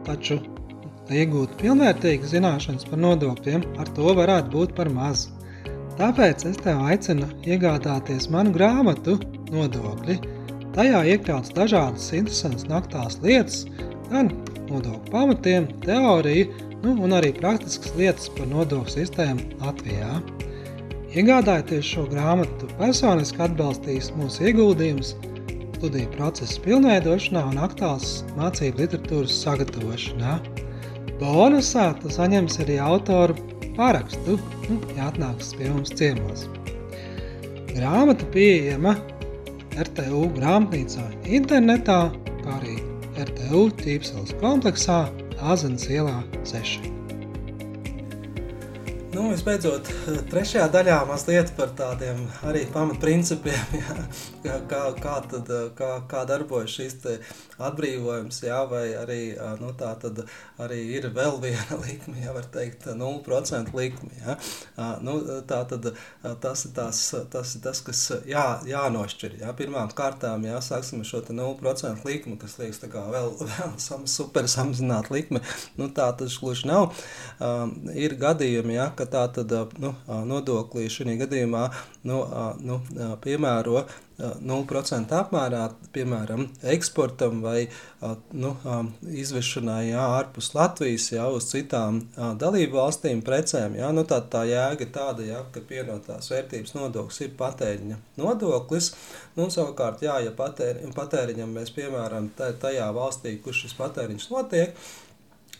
taču, 0.06 0.38
lai 1.08 1.24
iegūtu 1.24 1.58
pilnvērtīgas 1.60 2.32
zināšanas 2.34 2.86
par 2.88 3.02
nodokļiem, 3.02 3.66
ar 3.82 3.90
to 3.96 4.14
varētu 4.16 4.54
būt 4.54 4.74
par 4.78 4.90
maz. 4.94 5.28
Tāpēc 6.00 6.46
es 6.48 6.60
tev 6.64 6.80
aicinu 6.88 7.26
iegādāties 7.44 8.30
manu 8.32 8.54
grāmatu 8.54 9.18
Nodokļi. 9.50 10.16
Tajā 10.76 11.00
iekļauts 11.12 11.52
dažādas 11.56 12.06
interesantas 12.14 12.64
un 12.68 12.76
aktuālas 12.78 13.18
lietas, 13.24 13.64
gan 14.08 14.30
nodokļu 14.70 15.10
pamatiem, 15.10 15.66
teoriju, 15.82 16.46
nu, 16.84 16.94
un 17.04 17.16
arī 17.18 17.34
praktiskas 17.36 17.96
lietas 17.98 18.30
par 18.36 18.46
nodokļu 18.52 18.94
sistēmu 18.94 19.58
Latvijā. 19.64 20.20
Iegādājoties 21.10 21.88
šo 21.90 22.04
grāmatu, 22.06 22.68
personiski 22.78 23.42
atbalstīs 23.42 24.12
mūsu 24.14 24.44
ieguldījumus 24.46 25.16
studiju 25.80 26.06
procesa 26.12 26.60
pilnveidošanā 26.62 27.42
un 27.50 27.58
aktuāls 27.64 28.20
mācību 28.36 28.84
literatūras 28.84 29.34
sagatavošanā. 29.42 30.36
Bonusā 31.18 31.88
tu 31.98 32.12
saņemsi 32.14 32.62
arī 32.62 32.76
autoru 32.84 33.34
parakstu, 33.74 34.36
nu, 34.68 34.78
ja 34.94 35.08
atnāks 35.10 35.50
pie 35.58 35.72
mums 35.72 35.90
ciemos. 35.98 36.46
Grāmata 37.72 38.30
pieejama 38.30 38.94
RTU 39.82 40.28
grāmatnīcā 40.38 41.08
internetā, 41.26 42.00
kā 42.44 42.56
arī 42.60 42.78
RTU 43.26 43.66
ķīpseles 43.82 44.38
kompleksā 44.38 45.02
Āzenes 45.42 45.90
ielā 45.90 46.20
6. 46.46 46.99
Nu, 49.10 49.24
visbeidzot, 49.26 49.88
trešajā 50.30 50.68
daļā 50.70 50.96
mazliet 51.08 51.48
par 51.56 51.72
tādiem 51.74 52.20
arī 52.46 52.60
pamatprincipiem, 52.70 53.72
jā, 54.46 54.58
kā, 54.70 54.82
kā, 55.02 55.16
tad, 55.32 55.50
kā, 55.74 55.88
kā 56.06 56.20
darbojas 56.30 56.76
šis 56.76 56.94
atbrīvojums, 57.58 58.38
jā, 58.46 58.60
vai 58.70 58.84
arī, 58.94 59.18
nu, 59.58 59.72
tā 59.78 59.90
tad 59.98 60.22
arī 60.62 60.78
ir 60.94 61.08
vēl 61.16 61.40
viena 61.42 61.78
likme, 61.84 62.20
jā, 62.22 62.34
var 62.36 62.46
teikt, 62.54 62.86
0% 63.00 63.74
likme, 63.74 64.12
jā. 64.20 64.36
Nu, 65.02 65.16
tā 65.48 65.64
tad 65.72 65.90
tas 66.44 66.64
ir 66.68 66.74
tas, 66.78 67.02
ir 67.18 67.64
tas 67.66 67.82
kas 67.86 68.04
jā, 68.30 68.46
jānošķir, 68.70 69.40
jā. 69.42 69.50
Pirmām 69.58 69.90
kārtām, 69.96 70.46
jā, 70.46 70.62
sāksim 70.62 71.02
šo 71.08 71.24
te 71.26 71.34
0% 71.34 72.06
likmi, 72.06 72.38
kas 72.40 72.60
liekas 72.62 72.82
tā 72.84 72.92
kā 72.94 73.02
vēl, 73.10 73.34
vēl 73.50 73.74
sam, 73.82 74.06
super 74.06 74.46
samazināt 74.50 75.10
likme, 75.10 75.42
nu, 75.80 75.90
tā 75.90 76.12
tas 76.14 76.38
gluži 76.38 76.70
nav. 76.70 76.94
Um, 77.42 77.74
ir 77.90 78.14
gadījumi, 78.20 78.78
jā, 78.78 78.88
ka 79.00 79.09
tā 79.12 79.26
tad 79.34 79.52
nu, 79.82 79.94
nodoklī 80.28 80.88
šī 80.92 81.18
gadījumā 81.24 81.64
nu, 82.08 82.20
nu, 82.64 82.80
piemēro 83.24 83.84
0% 84.20 85.14
apmērā, 85.16 85.62
piemēram, 85.94 86.44
eksportam 86.74 87.40
vai 87.44 87.64
nu, 88.36 88.52
izvešanai 89.22 89.90
jā, 89.90 90.04
ārpus 90.18 90.52
Latvijas, 90.56 91.08
jā, 91.14 91.26
uz 91.32 91.48
citām 91.50 92.02
dalību 92.40 92.76
valstīm 92.76 93.22
precēm. 93.26 93.78
Jā, 93.80 93.90
nu, 93.96 94.04
tā, 94.08 94.20
tā 94.32 94.44
jēga 94.50 94.88
tāda, 94.92 95.26
jā, 95.26 95.42
ka 95.54 95.64
pienotās 95.66 96.30
vērtības 96.32 96.76
nodoklis 96.76 97.22
ir 97.24 97.34
patēriņa 97.40 98.00
nodoklis. 98.20 98.92
Nu, 99.38 99.48
savukārt, 99.52 100.04
jā, 100.04 100.18
ja 100.26 100.34
patēri, 100.36 100.90
patēriņam 100.96 101.54
mēs 101.56 101.72
piemēram 101.76 102.32
tajā 102.36 102.90
valstī, 102.96 103.38
kur 103.44 103.56
šis 103.56 103.76
patēriņš 103.78 104.30
notiek, 104.34 104.76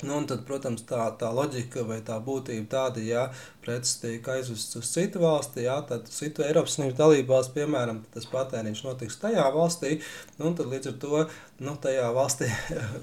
Nu, 0.07 0.21
tad, 0.25 0.45
protams, 0.49 0.85
tā, 0.89 1.03
tā 1.21 1.29
loģika 1.37 1.85
vai 1.89 1.99
tā 2.07 2.17
būtība 2.25 2.69
tāda, 2.73 3.03
ja 3.05 3.27
preces 3.65 3.99
tiek 4.03 4.27
aizvests 4.33 4.79
uz 4.81 4.89
citu 4.93 5.23
valsti, 5.23 5.65
jā, 5.67 5.77
tad 5.89 6.09
citu 6.13 6.45
Eiropas 6.47 6.77
Savienības 6.77 6.99
dalību 6.99 7.33
valsts, 7.35 7.55
piemēram, 7.55 8.03
tas 8.15 8.29
patēriņš 8.31 8.83
notiks 8.87 9.21
tajā 9.23 9.47
valstī, 9.55 9.99
nu, 10.41 10.53
tad 10.59 10.71
līdz 10.71 10.93
ar 10.93 10.99
to 11.05 11.23
nu, 11.61 11.75
tajā 11.83 12.09
valstī, 12.17 12.49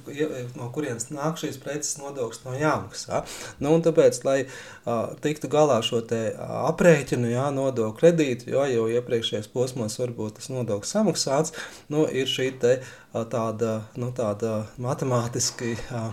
no 0.59 0.69
kurienes 0.73 1.09
nāk 1.13 1.37
šīs 1.41 1.59
preces 1.61 1.97
nodoklis, 2.01 2.41
no 2.45 2.55
jāmaksā. 2.57 3.21
Nu, 3.61 3.75
un 3.77 3.85
tāpēc, 3.85 4.21
lai 4.27 4.37
uh, 4.45 5.13
tiktu 5.23 5.51
galā 5.53 5.79
šo 5.85 6.01
te 6.09 6.21
aprēķinu, 6.37 7.29
jā, 7.35 7.49
nodokļu 7.53 7.97
kredītu, 8.01 8.51
jo 8.55 8.65
jau 8.67 8.87
iepriekšējos 8.97 9.51
posmos 9.53 9.99
varbūt 10.01 10.39
tas 10.39 10.49
nodoklis 10.53 10.95
samaksāts, 10.95 11.53
nu, 11.93 12.07
ir 12.09 12.29
šī 12.29 12.51
te 12.61 12.79
tāda, 13.13 13.81
nu, 13.97 14.11
tāda 14.15 14.63
matemātiski 14.81 15.75
uh, 15.77 16.09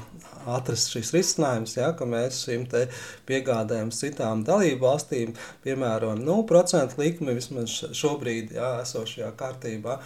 atrast 0.50 0.92
šis 0.92 1.12
risinājums, 1.14 1.76
jā, 1.78 1.90
ka 1.96 2.06
mēs 2.08 2.42
šīm 2.44 2.66
te 2.70 2.86
piegādēm 3.28 3.92
citām 3.94 4.33
dalību 4.46 4.82
valstīm 4.82 5.34
piemērojam 5.64 6.24
0% 6.26 6.98
likmi 6.98 7.36
vismaz 7.36 7.76
šobrīd 7.94 8.54
jā, 8.56 8.70
esošajā 8.82 9.30
kārtībā, 9.38 9.98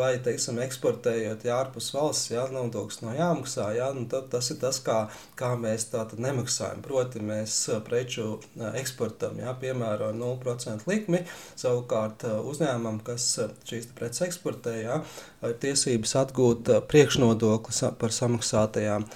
vai, 0.00 0.10
teiksim, 0.24 0.58
eksportējot 0.64 1.46
jā, 1.46 1.60
ārpus 1.62 1.92
valsts, 1.94 2.32
jā, 2.32 2.46
nodoklis 2.54 3.02
no 3.04 3.14
jāmaksā, 3.14 3.68
jā, 3.78 3.88
nu, 3.94 4.06
tad 4.10 4.30
tas 4.32 4.50
ir 4.50 4.58
tas, 4.62 4.80
kā, 4.84 4.98
kā 5.38 5.52
mēs 5.60 5.88
tātad 5.92 6.22
nemaksājam. 6.24 6.82
Proti 6.84 7.22
mēs 7.22 7.60
preču 7.86 8.38
eksportam, 8.72 9.38
jā, 9.42 9.54
piemērojam 9.62 10.18
0% 10.24 10.90
likmi, 10.90 11.22
savukārt 11.58 12.26
uzņēmumam, 12.42 13.02
kas 13.06 13.30
šīs 13.68 13.92
preces 13.98 14.26
eksportē, 14.28 14.74
jā, 14.82 15.00
tiesības 15.40 16.14
atgūt 16.18 16.70
priekšnodoklis 16.90 17.82
par 17.98 18.14
samaksātajām 18.14 19.06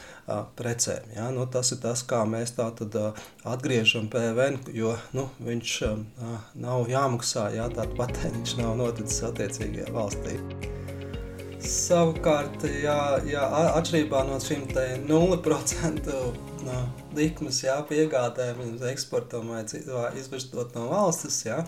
precēm. 0.56 1.08
Ja? 1.16 1.30
Nu, 1.34 1.46
tas 1.50 1.72
ir 1.74 1.80
tas, 1.82 2.04
kā 2.06 2.22
mēs 2.28 2.54
tā 2.58 2.68
tad 2.78 2.96
atgriežam 3.48 4.08
PVN, 4.12 4.60
jo 4.74 4.94
nu, 5.16 5.26
viņš 5.42 5.78
nav 6.62 6.90
jāmaksā, 6.90 7.48
ja 7.56 7.66
tāda 7.72 7.90
patēriņš 7.98 8.56
nav 8.62 8.76
noticis 8.80 9.24
attiecīgajā 9.32 9.90
valstī. 9.94 10.38
Savukārt, 11.62 12.64
jā, 12.82 12.98
jā, 13.22 13.42
atšķirībā 13.78 14.24
no 14.26 14.40
šīm 14.42 14.64
0% 15.06 16.16
likmes 17.14 17.60
jā, 17.62 17.76
piegādēm, 17.86 18.64
eksportam 18.90 19.52
vai 19.54 19.62
izvežot 20.18 20.74
no 20.74 20.88
valstis, 20.90 21.38
jā, 21.46 21.60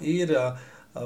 ir 0.00 0.32
uh, 0.38 0.56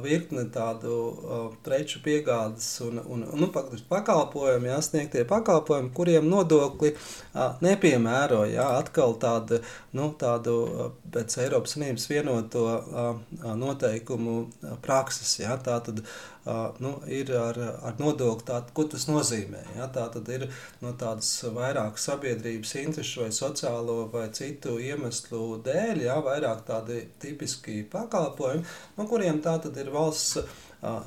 virkne 0.03 0.47
tādu 0.51 0.93
uh, 0.93 1.43
preču 1.65 2.01
piegādes 2.05 2.69
un, 2.83 2.99
un, 3.05 3.23
un 3.23 3.45
nu, 3.45 3.49
pakalpojumu, 3.89 4.71
jā, 4.71 4.79
sniegtie 4.83 5.23
pakalpojumi, 5.29 5.93
kuriem 5.95 6.27
nodokli 6.31 6.93
uh, 6.97 7.55
nepiemēro. 7.63 8.43
Jā, 8.51 8.67
atkal 8.81 9.15
tāda, 9.23 9.61
nu, 9.97 10.11
tādu 10.19 10.57
uh, 10.67 10.89
pēc 11.15 11.39
Eiropas 11.45 11.77
Savienības 11.77 12.09
vienoto 12.11 12.65
noteikumu 13.57 14.39
prakses. 14.83 15.37
Jā, 15.41 15.55
tā 15.63 15.79
tad 15.87 16.03
uh, 16.03 16.17
nu, 16.79 16.93
ir 17.11 17.33
ar, 17.35 17.59
ar 17.89 17.97
nodokli, 17.99 18.47
tā, 18.47 18.61
ko 18.77 18.85
tas 18.91 19.07
nozīmē. 19.09 19.63
Jā, 19.77 19.89
tā 19.95 20.07
tad 20.15 20.29
ir 20.31 20.47
no 20.83 20.93
tādas 20.99 21.31
vairāk 21.57 21.99
sabiedrības 21.99 22.75
interešu 22.83 23.25
vai 23.25 23.31
sociālo 23.35 23.99
vai 24.13 24.29
citu 24.37 24.77
iemeslu 24.83 25.59
dēļ, 25.67 26.05
jā, 26.07 26.21
vairāk 26.27 26.63
tādi 26.69 27.03
tipiski 27.23 27.81
pakalpojumi, 27.91 28.65
no 28.99 29.09
kuriem 29.11 29.43
tā 29.43 29.57
tad 29.65 29.77
ir 29.83 29.91
valsts 29.95 30.39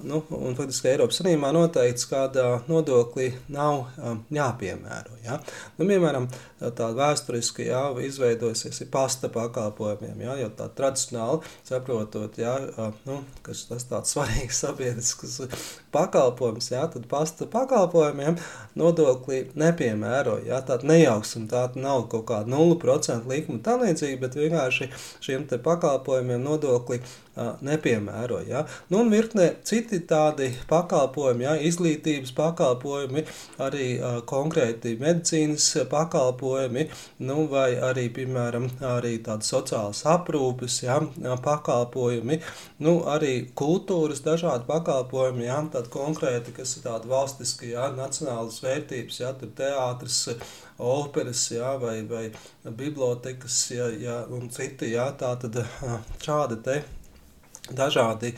nu, 0.04 0.22
un 0.36 0.56
faktiski 0.58 0.92
Eiropas 0.92 1.20
Savienībā 1.20 1.52
noteikts, 1.56 2.08
kāda 2.10 2.46
nodokļi 2.70 3.30
nav 3.54 3.88
jāpiemēro. 4.34 5.18
Ja? 5.24 5.38
Nu, 5.78 5.88
piemēram, 5.88 6.28
tāda 6.60 6.92
vēsturiski 6.98 7.70
jā, 7.70 7.84
izveidojusies 8.06 8.82
pasta 8.92 9.30
pakalpojumiem, 9.34 10.26
jā, 10.26 10.36
jo 10.44 10.50
tā 10.58 10.70
tradicionāli 10.76 11.54
saprotot, 11.68 12.40
jā, 12.42 12.56
nu, 13.08 13.22
kas 13.46 13.66
tas 13.70 13.88
tāds 13.90 14.12
svarīgs 14.16 14.60
sabiedrisks 14.66 15.40
pakalpojums, 15.96 16.72
jā, 16.74 16.84
tad 16.94 17.08
pasta 17.12 17.48
pakalpojumiem 17.50 18.40
nodokli 18.80 19.46
nepiemēro, 19.60 20.40
jā, 20.48 20.60
tāda 20.68 20.92
nejauksim, 20.92 21.48
tāda 21.52 21.80
nav 21.80 22.08
kaut 22.12 22.28
kāda 22.34 22.52
0% 22.52 23.32
likuma 23.32 23.64
tā 23.66 23.80
līdzīgi, 23.80 24.20
bet 24.22 24.38
vienkārši 24.40 24.92
šiem 25.24 25.48
pakalpojumiem 25.64 26.44
nodokli 26.44 27.02
nepiemēro. 27.62 28.42
Ja? 28.48 28.66
Nu, 28.90 29.04
un 29.04 29.12
virkne 29.14 29.54
citi 29.70 30.00
tādi 30.10 30.50
pakalpojumi, 30.70 31.46
ja? 31.46 31.54
izglītības 31.70 32.32
pakalpojumi, 32.38 33.24
arī 33.62 33.88
uh, 33.98 34.20
konkrēti 34.30 34.96
medicīnas 35.02 35.68
pakalpojumi, 35.92 36.88
nu, 37.28 37.44
vai 37.52 37.68
arī, 37.90 38.08
piemēram, 38.16 38.70
arī 38.90 39.18
tādas 39.26 39.52
sociālas 39.54 40.02
aprūpes 40.10 40.80
ja? 40.88 41.00
pakalpojumi, 41.46 42.40
nu, 42.86 42.96
arī 43.14 43.34
kultūras 43.62 44.24
dažādi 44.26 44.66
pakalpojumi, 44.70 45.46
ja? 45.50 45.60
tādi 45.74 45.94
konkrēti, 45.94 46.56
kas 46.58 46.78
ir 46.78 46.88
tādi 46.88 47.12
valstiski, 47.12 47.74
ja? 47.76 47.92
nacionālas 47.96 48.62
vērtības, 48.66 49.22
ja? 49.22 49.34
tur 49.38 49.54
teātris, 49.60 50.24
operas, 50.80 51.44
ja? 51.54 51.76
vai, 51.82 52.00
vai 52.10 52.30
bibliotekas 52.66 53.60
ja? 53.76 53.92
Ja? 54.02 54.22
un 54.34 54.50
citi, 54.54 54.96
ja? 54.96 55.12
tā 55.20 55.36
tad 55.44 55.62
šādi 56.26 56.64
te 56.66 56.82
dažādi 57.70 58.34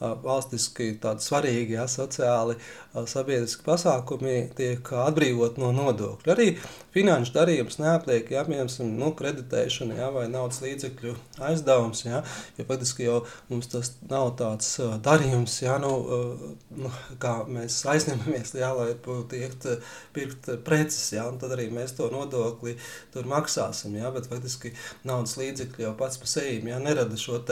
valstiski 0.00 0.90
svarīgi, 1.24 1.76
ja, 1.78 1.86
sociāli, 1.88 2.56
sabiedriski 2.94 3.64
pasākumi 3.66 4.36
tiek 4.56 4.92
atbrīvot 5.06 5.60
no 5.62 5.72
nodokļu. 5.76 6.32
Arī 6.34 6.48
finanšu 6.96 7.34
darījums 7.34 7.76
neapliek, 7.80 8.30
ja 8.32 8.42
piemēram, 8.46 8.92
nu, 8.96 9.10
kreditēšana 9.16 9.98
ja, 9.98 10.08
vai 10.14 10.24
naudas 10.32 10.62
līdzekļu 10.64 11.12
aizdevums. 11.44 12.04
Ja, 12.06 12.22
jo 12.56 12.64
faktiski 12.68 13.04
jau 13.04 13.18
mums 13.50 13.68
tas 13.72 13.92
nav 14.08 14.30
tāds 14.40 14.70
uh, 14.80 14.94
darījums, 15.04 15.58
ja, 15.64 15.76
nu, 15.82 15.92
uh, 15.92 16.46
nu, 16.80 16.92
kā 17.22 17.34
mēs 17.50 17.78
aizņemamies, 17.92 18.54
ja, 18.56 18.72
lai 18.76 18.94
tiekt 19.30 19.68
pirkt 20.16 20.48
preces, 20.64 21.10
ja, 21.12 21.26
un 21.28 21.40
tad 21.42 21.52
arī 21.56 21.68
mēs 21.74 21.96
to 21.98 22.08
nodokli 22.12 22.76
tur 23.12 23.28
maksāsim. 23.28 23.98
Ja, 24.00 24.12
bet 24.14 24.30
faktiski 24.30 24.72
naudas 25.08 25.36
līdzekļi 25.40 25.84
jau 25.84 25.92
pats 25.98 26.20
par 26.22 26.32
sevi 26.32 26.72
ja, 26.72 26.80
nerada 26.82 27.18
šo 27.20 27.42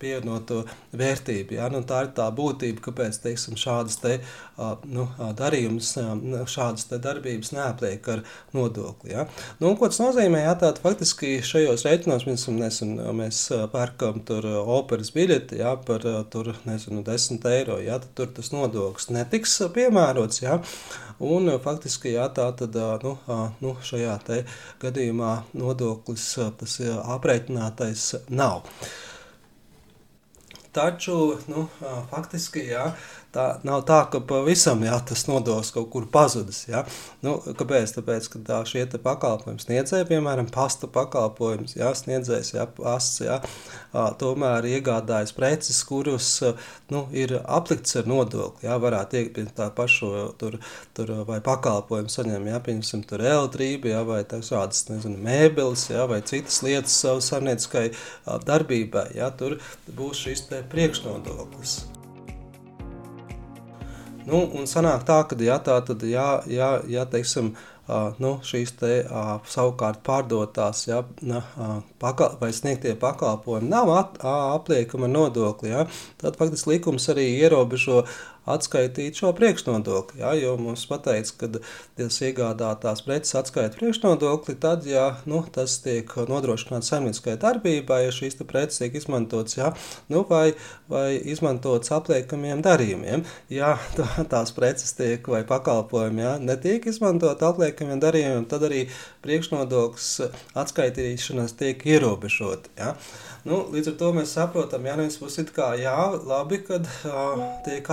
pievienoto 0.00 0.64
vērtību. 0.98 1.58
Ja, 1.60 1.70
nu, 1.70 1.84
tā 1.86 2.02
ir 2.06 2.12
tā 2.18 2.26
būtība, 2.34 2.82
kāpēc 2.88 3.22
teiksim, 3.22 3.58
šādas 3.60 4.00
te, 4.02 4.18
uh, 4.58 4.74
nu, 4.90 5.06
darījumus, 5.38 5.94
šādas 6.50 6.90
darbības 6.98 7.54
neapliek 7.54 8.14
ar 8.16 8.26
nodokli. 8.56 8.87
Ja? 9.08 9.26
Nu, 9.62 9.72
ko 9.78 9.90
tas 9.90 10.00
nozīmē? 10.02 10.42
Jā, 10.44 10.54
tātad 10.58 10.82
faktiski 10.84 11.38
šajos 11.44 11.84
reiķinos 11.86 12.26
mēs, 12.28 12.46
nesen, 12.54 12.94
mēs 13.18 13.40
pērkam 13.72 14.22
tur 14.28 14.46
operas 14.64 15.12
biļeti 15.14 15.60
ja, 15.62 15.74
par 15.88 16.04
tur, 16.32 16.52
nezinu, 16.68 17.02
10 17.06 17.48
eiro. 17.52 17.78
Ja, 17.84 18.00
tur 18.18 18.32
tas 18.34 18.52
nodoklis 18.54 19.10
netiks 19.14 19.58
piemērots. 19.74 20.42
Ja? 20.44 20.60
Un 21.18 21.50
faktiski 21.62 22.14
jā, 22.14 22.28
tā 22.30 22.46
tad 22.58 22.76
nu, 23.02 23.16
nu, 23.64 23.74
šajā 23.82 24.16
gadījumā 24.82 25.34
nodoklis 25.58 26.30
tas 26.60 26.78
aprēķinātais 26.86 28.12
nav. 28.30 28.62
Taču 30.78 31.16
nu, 31.50 31.64
faktiski 32.12 32.68
jā, 32.68 32.84
tā 33.34 33.46
nav 33.66 33.82
tā, 33.88 34.00
ka 34.12 34.20
pavisam 34.24 34.82
jā, 34.86 34.96
tas 35.08 35.26
nodoklis 35.28 35.72
kaut 35.74 35.88
kur 35.92 36.06
pazudis. 36.12 36.62
Jā. 36.70 36.84
Nu, 37.24 37.36
kāpēc? 37.42 37.92
Tāpēc, 37.98 38.28
ka 38.32 38.42
tā 38.46 38.60
šie 38.68 38.84
pakalpojumi 38.88 39.62
sniedzēji, 39.62 40.08
piemēram, 40.08 40.48
pasta 40.52 40.88
pakalpojums, 40.92 41.76
jā, 41.78 41.90
sniedzējs, 41.96 42.54
jā, 42.56 42.66
pasts, 42.78 43.22
jā, 43.24 43.38
tomēr 44.20 44.68
iegādājas 44.68 45.34
preces, 45.36 45.80
kurus 45.88 46.30
nu, 46.92 47.04
ir 47.12 47.36
aplikts 47.44 47.98
ar 48.00 48.08
nodokli. 48.10 48.68
Jā, 48.68 48.78
varētu 48.80 49.22
iegūt 49.22 49.52
tā 49.58 49.68
pašu 49.76 50.12
tur, 50.40 50.58
tur 50.96 51.14
vai 51.28 51.40
pakalpojumu 51.44 52.12
saņem, 52.12 52.48
jā, 52.52 52.62
pieņemsim, 52.64 53.04
tur 53.08 53.24
elektrība, 53.24 53.92
jā, 53.92 54.02
vai 54.08 54.22
tādas, 54.28 54.86
nezinu, 54.88 55.20
mēbeles, 55.24 55.88
jā, 55.92 56.08
vai 56.10 56.22
citas 56.26 56.62
lietas 56.64 56.96
savu 57.04 57.22
saimnieciskai 57.24 57.90
darbībai, 58.48 59.10
jā, 59.18 59.30
tur 59.38 59.58
būs 59.98 60.26
šis 60.26 60.48
priekšnodoklis. 60.72 61.97
Nu, 64.28 64.42
un 64.58 64.68
sanāk 64.68 65.06
tā, 65.08 65.22
ka 65.28 65.36
jā, 65.40 65.56
tā 65.64 65.78
tad, 65.88 66.02
jā, 66.04 66.26
jā, 66.52 66.68
jā 66.90 67.04
teiksim, 67.08 67.54
uh, 67.88 68.10
nu, 68.20 68.34
šīs 68.44 68.74
te 68.76 68.90
uh, 69.06 69.30
savukārt 69.48 70.02
pārdotās 70.04 70.82
jā, 70.90 71.00
uh, 71.00 71.78
pakal, 72.02 72.36
vai 72.40 72.50
sniegtie 72.52 72.92
pakalpojumi 73.00 73.70
nav 73.72 73.92
at, 73.96 74.18
uh, 74.20 74.50
apliekama 74.58 75.08
nodokli, 75.08 75.72
jā, 75.72 75.86
tad 76.20 76.36
faktiski 76.40 76.74
likums 76.74 77.08
arī 77.14 77.24
ierobežo 77.38 78.02
atskaitīt 78.54 79.18
šo 79.20 79.32
priekšnodokli. 79.36 80.20
Ja, 80.22 80.32
jo 80.38 80.54
mums 80.60 80.84
pateica, 80.88 81.34
ka 81.40 81.50
tas 81.98 82.18
iegādātās 82.24 83.02
preces 83.06 83.36
atskaita 83.38 83.78
priekšnodokli, 83.78 84.56
tad, 84.60 84.86
ja 84.88 85.10
nu, 85.28 85.42
tas 85.54 85.78
tiek 85.84 86.10
nodrošināts 86.28 86.90
saimnieciskai 86.92 87.36
darbībai, 87.40 88.02
ja 88.06 88.14
šīs 88.14 88.38
preces 88.48 88.82
tiek 88.82 88.96
izmantotas 88.98 89.58
ja, 89.58 89.72
nu, 90.12 90.24
vai, 90.28 90.52
vai 90.90 91.18
izmantotas 91.18 91.92
apliekamiem 91.96 92.62
darījumiem. 92.64 93.24
Ja 93.52 93.76
tā, 93.96 94.08
tās 94.32 94.54
preces 94.56 94.94
tiek 94.98 95.26
vai 95.28 95.44
pakalpojumi 95.48 96.24
ja, 96.24 96.34
netiek 96.42 96.86
izmantot 96.90 97.42
apliekamiem 97.44 98.02
darījumiem, 98.02 98.48
tad 98.50 98.66
arī 98.68 98.86
priekšnodoklis 99.24 100.12
atskaitīšanas 100.58 101.56
tiek 101.58 101.84
ierobežot. 101.88 102.70
Ja. 102.78 102.94
Nu, 103.48 103.62
līdz 103.72 103.92
ar 103.92 103.94
to 104.00 104.08
mēs 104.16 104.32
saprotam, 104.34 104.86
ja 104.88 104.96
nevis 104.98 105.16
būs 105.20 105.38
it 105.40 105.52
kā 105.56 105.70
jā, 105.78 105.94
labi, 106.26 106.58
kad 106.66 106.84
uh, 107.08 107.44
tiek 107.64 107.86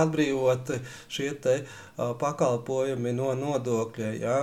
atbrīvoti 0.52 0.80
šie 1.08 1.30
te 1.42 1.54
uh, 1.62 2.12
pakalpojumi 2.18 3.12
no 3.16 3.32
nodokļa, 3.38 4.10
ja, 4.20 4.36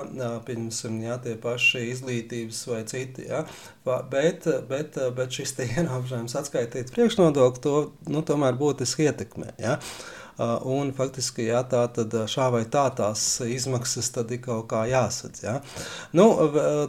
pirmsim, 0.46 1.02
ja, 1.04 1.18
tie 1.24 1.36
paši 1.36 1.86
izglītības 1.92 2.64
vai 2.70 2.84
citi, 2.90 3.28
ja, 3.30 3.44
bet, 3.86 4.48
bet, 4.70 5.00
bet 5.16 5.32
šis 5.32 5.56
ierobežojums 5.68 6.36
atskaitīt 6.40 6.94
priekšnodokli 6.96 7.64
to, 7.64 7.78
nu, 8.10 8.26
tomēr 8.26 8.58
būtiski 8.60 9.10
ietekmē, 9.10 9.56
ja. 9.62 9.78
Uh, 9.78 10.23
Un 10.40 10.90
faktiski 10.98 11.46
jā, 11.46 11.62
tā 11.70 11.84
tad 11.94 12.14
šā 12.30 12.48
vai 12.54 12.64
tā 12.66 12.88
tās 12.98 13.22
izmaksas 13.46 14.10
tad 14.16 14.32
ir 14.34 14.42
kaut 14.42 14.66
kā 14.72 14.84
jāsadz. 14.90 15.44
Ja? 15.46 15.60
Nu, 16.16 16.26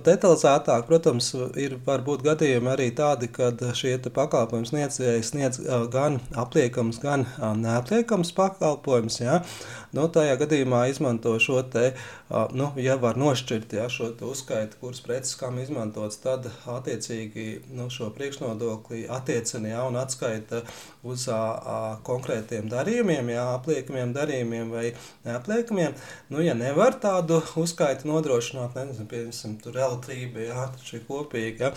detalizētāk, 0.06 0.86
protams, 0.88 1.32
ir 1.60 1.76
varbūt 1.84 2.24
gadījumi 2.24 2.72
arī 2.72 2.88
tādi, 2.96 3.28
kad 3.32 3.60
šie 3.76 3.98
pakalpojums 4.04 4.72
sniedzēji 4.72 5.26
sniedz 5.28 5.60
gan 5.92 6.20
apliekams, 6.40 7.02
gan 7.04 7.26
neapliekams 7.60 8.32
pakalpojums. 8.36 9.20
Ja? 9.20 9.42
Nu, 9.94 10.08
tajā 10.10 10.34
gadījumā 10.40 10.86
izmanto 10.90 11.36
šo 11.38 11.60
te, 11.70 11.92
nu, 12.56 12.70
ja 12.80 12.96
var 12.98 13.18
nošķirt 13.20 13.76
ja, 13.76 13.84
šo 13.92 14.08
uzskaitu, 14.26 14.80
kuras 14.80 15.02
preces 15.04 15.36
kam 15.38 15.60
izmantots, 15.62 16.18
tad 16.24 16.48
attiecīgi 16.70 17.46
nu, 17.76 17.86
šo 17.94 18.08
priekšnodokli 18.16 19.04
attiecina 19.12 19.70
ja, 19.70 19.84
un 19.86 20.00
atskaita 20.00 20.64
uz 21.06 21.28
a, 21.30 21.44
konkrētiem 22.06 22.66
darījumiem, 22.72 23.30
ja, 23.34 23.44
apliekamiem 23.58 24.14
darījumiem 24.16 24.72
vai 24.72 24.84
neapliekamiem. 25.26 25.94
Nu, 26.32 26.40
ja 26.44 26.54
nevar 26.58 26.96
tādu 27.02 27.40
uzskaitu 27.60 28.08
nodrošināt, 28.10 28.76
nezinu, 28.78 29.08
piemēram, 29.10 29.56
tur 29.62 29.78
elektrība, 29.78 30.46
ja, 30.48 30.66
taču 30.74 30.98
ir 30.98 31.06
kopīga, 31.08 31.68
ja, 31.68 31.72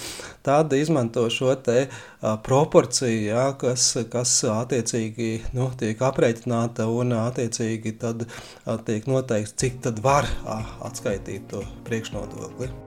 tad 0.45 0.73
izmanto 0.77 1.27
šo 1.33 1.55
te 1.59 1.87
a, 1.87 2.35
proporciju, 2.47 3.21
ja, 3.29 3.45
kas, 3.59 3.89
kas 4.13 4.39
attiecīgi 4.53 5.31
nu, 5.57 5.69
tiek 5.79 6.01
aprēķināta 6.09 6.89
un 6.91 7.15
attiecīgi 7.19 7.97
tad 8.01 8.27
a, 8.27 8.77
tiek 8.87 9.09
noteikts, 9.09 9.57
cik 9.59 9.81
tad 9.87 10.03
var 10.05 10.29
a, 10.45 10.61
atskaitīt 10.89 11.49
to 11.51 11.63
priekšnodokli. 11.87 12.86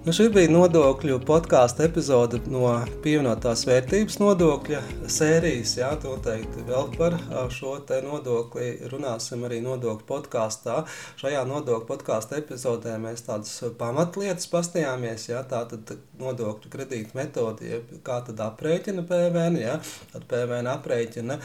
Nu, 0.00 0.14
šī 0.16 0.30
bija 0.32 0.48
nodokļu 0.48 1.18
podkāstu 1.28 1.82
epizode 1.84 2.38
no 2.48 2.70
pievienotās 3.04 3.66
vērtības 3.68 4.14
nodokļa 4.16 4.78
sērijas. 5.12 5.74
Jā, 5.76 5.90
noteikti 6.00 6.62
vēl 6.64 6.86
par 6.94 7.18
šo 7.52 7.74
nodokli 8.06 8.70
runāsim 8.88 9.44
arī 9.44 9.58
nodokļu 9.60 10.06
podkāstā. 10.08 10.78
Šajā 11.20 11.42
nodokļu 11.44 11.84
podkāstu 11.90 12.38
epizodē 12.38 12.94
mēs 13.02 13.26
tādas 13.26 13.58
pamatlietas 13.76 14.48
pastījāmies. 14.48 15.26
Jā, 15.34 15.42
tā 15.44 15.66
tad 15.68 15.92
nodokļu 16.16 16.72
kredīta 16.72 17.20
metode, 17.20 17.82
kā 18.00 18.22
tad 18.24 18.40
aprēķina 18.46 19.04
PVN. 19.04 19.60
Jā, 19.60 19.76
tad 20.14 20.24
PVN 20.32 20.72
aprēķina 20.78 21.36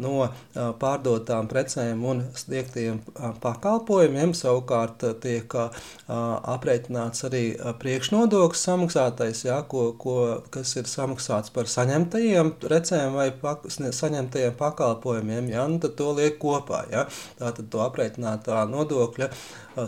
no 0.00 0.30
pārdotām 0.56 1.52
precēm 1.52 2.08
un 2.08 2.24
sniegtiem 2.32 3.04
pakalpojumiem. 3.44 4.32
Savukārt 4.32 5.04
tiek 5.20 5.60
aprēķināts 6.08 7.28
arī 7.28 7.44
priekšlikums 7.76 7.97
priekšnodoklis 7.98 8.60
samaksātais, 8.62 9.40
jā, 9.42 9.56
ko, 9.66 9.88
ko, 9.98 10.44
kas 10.54 10.76
ir 10.78 10.86
samaksāts 10.86 11.50
par 11.50 11.66
saņemtajiem 11.66 12.52
precēm 12.62 13.16
vai 13.18 13.32
pak, 13.34 13.66
saņemtajiem 13.66 14.54
pakalpojumiem, 14.58 15.48
jā, 15.50 15.64
nu, 15.66 15.80
tad 15.82 15.96
to 15.98 16.12
liek 16.14 16.38
kopā. 16.38 16.84
Jā. 16.92 17.08
Tātad 17.40 17.66
to 17.72 17.82
aprēķinātā 17.82 18.62
nodokļa 18.70 19.30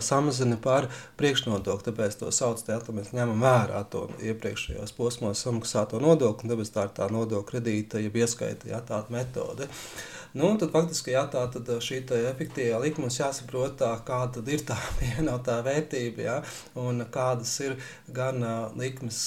samazina 0.03 0.59
par 0.59 0.89
priekšnodokli. 1.21 1.87
Tāpēc 1.87 2.19
to 2.19 2.35
sauc 2.35 2.59
par 2.67 2.83
tā, 2.83 2.95
mēs 2.99 3.13
ņemam 3.15 3.47
vērā 3.47 3.85
to 3.91 4.09
iepriekšējos 4.19 4.91
posmos 4.97 5.47
samaksāto 5.47 6.03
nodokli, 6.03 6.49
un 6.49 6.55
tāpēc 6.55 6.75
tā 6.75 6.89
ir 6.89 6.95
tā 6.99 7.07
nodokļa 7.15 7.47
kredīta, 7.47 8.03
ja 8.03 8.11
ieskaita 8.11 8.75
jā, 8.75 8.83
tāda 8.91 9.15
metode. 9.15 9.71
Uh, 9.71 10.20
Nu, 10.31 10.53
tad 10.55 10.71
faktiski 10.71 11.11
jā, 11.11 11.25
tā, 11.27 11.41
tad 11.51 11.67
šī 11.83 11.97
efektīvā 12.15 12.77
likuma 12.79 13.09
mums 13.09 13.17
jāsaprot, 13.19 13.73
tā, 13.81 13.89
kāda 14.07 14.43
ir 14.47 14.61
tā 14.67 14.77
pievienotā 14.99 15.57
vērtība 15.65 16.23
jā, 16.23 16.35
un 16.79 17.03
kādas 17.11 17.51
ir 17.65 17.75
gan 18.15 18.39
uh, 18.39 18.69
likmes 18.79 19.19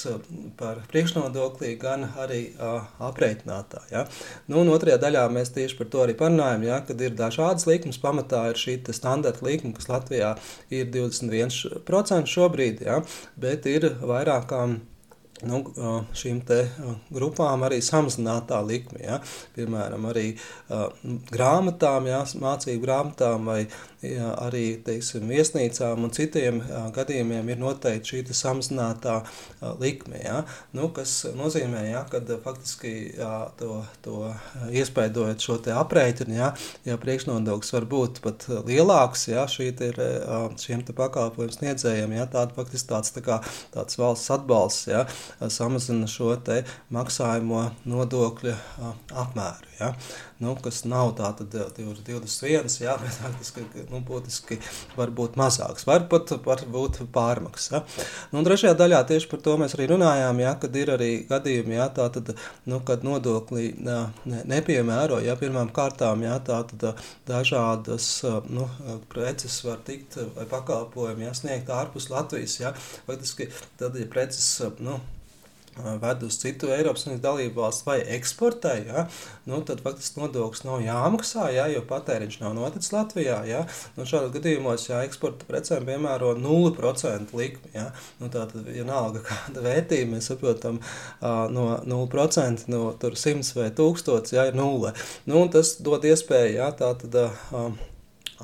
par 0.56 0.80
priekšnodoklī, 0.88 1.74
gan 1.82 2.06
arī 2.22 2.40
uh, 2.54 2.88
aprēķinātā. 3.10 3.82
Jā. 3.92 4.06
Nu, 4.48 4.62
un 4.62 4.72
otrajā 4.72 4.96
daļā 5.02 5.26
mēs 5.34 5.52
tieši 5.52 5.76
par 5.82 5.92
to 5.92 6.06
arī 6.06 6.16
parunājam, 6.16 6.64
jā, 6.70 6.80
kad 6.88 7.04
ir 7.04 7.18
dažādas 7.18 7.68
likmes. 7.68 8.00
Pamatā 8.00 8.46
ir 8.54 8.60
šī 8.60 8.78
standarta 8.96 9.44
likuma, 9.44 9.76
kas 9.76 9.90
Latvijā 9.92 10.34
ir 10.72 10.88
21% 10.94 12.32
šobrīd, 12.32 12.84
jā, 12.88 13.02
bet 13.40 13.68
ir 13.68 13.90
vairākām 14.00 14.80
nu, 15.42 15.60
šīm 16.14 16.42
grupām 17.14 17.64
arī 17.66 17.80
samazinātā 17.84 18.60
likme. 18.66 19.02
Ja? 19.02 19.20
Piemēram, 19.56 20.06
arī 20.10 20.26
uh, 20.34 20.86
grāmatām, 21.32 22.08
ja? 22.10 22.22
mācību 22.24 22.84
grāmatām 22.84 23.50
vai 23.50 23.60
jā, 24.04 24.30
arī 24.44 24.64
teiksim, 24.84 25.26
viesnīcām 25.30 26.04
un 26.06 26.12
citiem 26.14 26.60
jā, 26.68 26.82
gadījumiem 26.94 27.50
ir 27.52 27.60
noteikti 27.60 28.14
šī 28.14 28.36
samazinātā 28.36 29.16
jā, 29.24 29.72
likme. 29.80 30.20
Jā, 30.24 30.42
nu, 30.76 30.88
kas 30.94 31.16
nozīmē, 31.36 31.86
jā, 31.90 32.04
ka 32.10 32.22
faktiski 32.44 32.94
jā, 33.18 33.32
to, 33.58 33.80
to 34.04 34.30
iespējot 34.70 35.44
šo 35.44 35.58
aprēķinu, 35.74 36.36
jā, 36.36 36.50
ja 36.86 36.98
priekšnodoklis 37.00 37.74
var 37.76 37.88
būt 37.90 38.20
pat 38.24 38.46
lielāks 38.68 39.28
jā, 39.30 39.46
ir, 39.64 40.00
šiem 40.60 40.84
pakalpojumu 40.94 41.54
sniedzējiem, 41.54 42.16
jā, 42.18 42.26
tāda 42.30 42.56
faktiski 42.56 42.90
tāds, 42.90 43.12
tā 43.14 43.24
kā, 43.24 43.40
tāds 43.74 43.98
valsts 44.00 44.32
atbalsts 44.34 44.88
jā, 44.90 45.04
samazina 45.48 46.08
šo 46.10 46.34
maksājumu 46.94 47.64
nodokļu 47.88 48.54
apmēru. 49.24 49.72
Ja? 49.80 49.92
Nu, 50.44 50.54
kas 50.60 50.82
nav 50.88 51.14
tāda 51.18 51.46
21, 51.48 52.68
jā, 52.84 52.94
bet 53.02 53.16
faktiski 53.16 53.64
nu, 53.90 54.00
būtiski 54.04 54.58
var 54.98 55.12
būt 55.16 55.38
mazāks. 55.40 55.86
Var 55.88 56.06
pat 56.10 56.34
var 56.44 56.64
būt 56.74 57.00
pārmaks. 57.14 57.70
Ja? 57.72 57.80
Nu, 58.34 58.42
trešajā 58.46 58.74
daļā 58.78 59.00
tieši 59.08 59.30
par 59.30 59.42
to 59.46 59.56
mēs 59.60 59.76
arī 59.78 59.88
runājām, 59.94 60.42
ja, 60.44 60.54
kad 60.60 60.76
ir 60.76 60.94
arī 60.96 61.10
gadījumi, 61.30 61.78
ja, 61.78 61.88
tā 61.94 62.10
tad, 62.14 62.34
nu, 62.70 62.80
kad 62.86 63.06
nodokli 63.06 63.72
ne, 63.84 63.98
nepiemēro, 64.52 65.22
ja 65.24 65.38
pirmām 65.40 65.72
kārtām, 65.74 66.26
ja, 66.26 66.36
tā 66.44 66.60
tad 66.70 67.02
dažādas 67.28 68.10
nu, 68.52 68.68
preces 69.12 69.60
var 69.64 69.80
tikt 69.86 70.18
vai 70.36 70.46
pakalpojumi 70.50 71.28
ja, 71.28 71.34
sniegt 71.36 71.72
ārpus 71.72 72.10
Latvijas. 72.12 72.60
Ja? 72.60 72.74
Faktiski 73.08 73.48
tad, 73.80 73.96
ja 73.98 74.08
preces, 74.10 74.48
nu, 74.84 75.00
ved 75.76 76.22
uz 76.22 76.36
citu 76.38 76.68
Eiropas 76.70 77.04
Savienības 77.04 77.22
dalību 77.24 77.62
valstu 77.62 77.88
vai 77.88 77.96
eksportē, 78.16 78.74
ja, 78.86 79.04
nu, 79.50 79.60
tad 79.66 79.82
faktiski 79.84 80.20
nodoklis 80.22 80.62
nav 80.66 80.82
jāmaksā, 80.84 81.48
ja, 81.54 81.66
jo 81.72 81.82
patēriņš 81.88 82.38
nav 82.42 82.54
noticis 82.58 82.92
Latvijā. 82.94 83.40
Ja. 83.48 83.64
Nu, 83.96 84.06
šādos 84.08 84.32
gadījumos, 84.36 84.86
ja 84.90 85.02
eksporta 85.06 85.48
precēm 85.48 85.86
piemēro 85.88 86.34
0% 86.38 87.34
likmi, 87.38 87.72
ja, 87.74 87.88
nu, 88.20 88.30
tad 88.34 88.54
vienalga 88.68 89.24
kāda 89.28 89.64
vērtība, 89.64 90.12
mēs 90.14 90.30
saprotam, 90.30 90.78
no 91.22 91.66
0% 91.82 92.70
no 92.70 92.84
100 93.00 93.58
vai 93.58 93.72
1000 93.74 94.36
ja, 94.36 94.46
ir 94.50 94.60
0. 94.60 94.94
Nu, 95.30 95.42
tas 95.50 95.76
dod 95.82 96.06
iespēju, 96.06 96.60
ja, 96.60 96.70
tā 96.76 96.94
tad. 97.02 97.20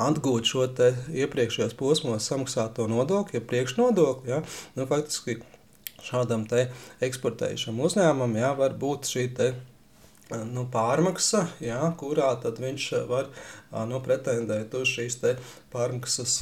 Atgūt 0.00 0.46
šo 0.46 0.68
iepriekšējos 0.70 1.72
posmos 1.76 2.28
samaksāto 2.30 2.86
nodokli, 2.88 3.40
ja 3.40 3.44
priekšnodokli. 3.44 4.30
Ja, 4.30 4.38
nu, 4.78 4.86
faktiski 4.88 5.40
šādam 6.04 6.46
eksportējušam 7.04 7.80
uzņēmumam 7.86 8.38
jā, 8.40 8.52
var 8.58 8.76
būt 8.80 9.10
šī 9.10 9.26
te, 9.36 9.50
nu, 10.50 10.66
pārmaksa, 10.72 11.46
jā, 11.64 11.80
kurā 12.00 12.32
viņš 12.62 12.86
var 13.10 13.28
nu, 13.90 14.00
pretendēt 14.04 14.74
uz 14.78 14.88
šīs 14.94 15.20
pārmaksas 15.72 16.40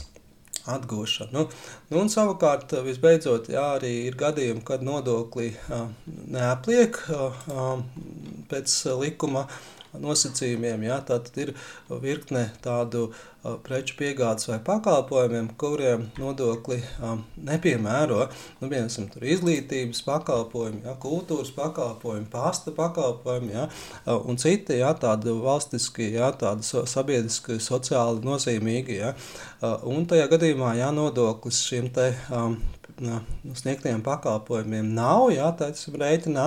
atgūšanu. 0.69 1.33
Nu, 1.33 1.47
nu, 1.91 2.01
un 2.03 2.11
savukārt, 2.13 2.75
visbeidzot, 2.85 3.49
jā, 3.53 3.65
arī 3.79 3.93
ir 4.09 4.19
gadījumi, 4.21 4.65
kad 4.69 4.85
nodokli 4.85 5.53
neapliek 6.29 7.01
pēc 8.51 8.77
likuma 9.01 9.47
nosacījumiem. 10.03 10.87
Ja, 10.89 11.01
tad 11.07 11.31
ir 11.41 11.55
virkne 12.03 12.49
tādu 12.65 13.09
preču 13.65 13.95
piegādes 13.99 14.49
vai 14.51 14.59
pakalpojumiem, 14.65 15.53
kuriem 15.61 16.09
nodokli 16.19 16.79
nepiemēro. 17.49 18.25
Nu, 18.61 18.71
piemēram, 18.71 19.11
izglītības 19.35 20.03
pakalpojumi, 20.07 20.83
ja, 20.87 20.97
kultūras 21.01 21.53
pakalpojumi, 21.57 22.27
pasta 22.33 22.75
pakalpojumi 22.75 23.55
uh, 23.59 23.69
un 24.19 24.41
citi 24.41 24.81
ja, 24.81 24.91
tādi 24.99 25.35
valstiski, 25.45 26.11
ja, 26.17 26.33
tādi 26.39 26.67
sabiedriski, 26.67 27.61
sociāli 27.63 28.25
nozīmīgi. 28.27 28.99
Uh, 29.05 29.79
un 29.91 30.09
tajā 30.11 30.27
gadījumā 30.35 30.75
ja, 30.81 30.91
nodoklis 30.95 31.63
šiem 31.69 31.93
te, 31.95 32.11
um, 33.03 33.55
sniegtiem 33.57 34.03
pakalpojumiem 34.05 34.91
nav, 34.97 35.29
jā, 35.35 35.49
teiksim, 35.59 35.97
rēķinā, 36.01 36.47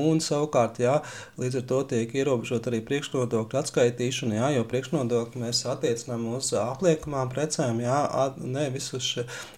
un 0.00 0.20
savukārt, 0.24 0.80
jā, 0.82 0.98
līdz 1.40 1.60
ar 1.60 1.66
to 1.72 1.80
tiek 1.92 2.14
ierobežot 2.16 2.68
arī 2.70 2.82
priekšnodokļu 2.86 3.60
atskaitīšana, 3.60 4.38
jā, 4.38 4.50
jo 4.56 4.66
priekšnodokļu 4.70 5.44
mēs 5.44 5.62
attiecinām 5.70 6.28
uz 6.34 6.52
apliekamām 6.60 7.32
precēm, 7.32 7.82
jā, 7.84 8.00
nevis 8.40 8.90
uz 8.96 9.12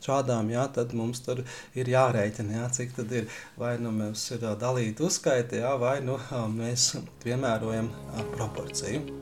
šādām, 0.05 0.53
jā, 0.55 0.66
tad 0.77 0.95
mums 0.99 1.25
tur 1.27 1.45
ir 1.79 1.92
jārēķina, 1.92 2.61
jā, 2.61 2.71
cik 2.79 2.97
tad 3.01 3.12
ir, 3.16 3.29
vai 3.61 3.77
nu 3.83 3.95
mums 3.95 4.25
ir 4.35 4.47
dalīta 4.61 5.09
uzskaita, 5.09 5.61
jā, 5.64 5.75
vai 5.81 5.99
nu 6.05 6.18
mēs 6.57 6.95
piemērojam 7.25 7.92
proporciju. 8.37 9.21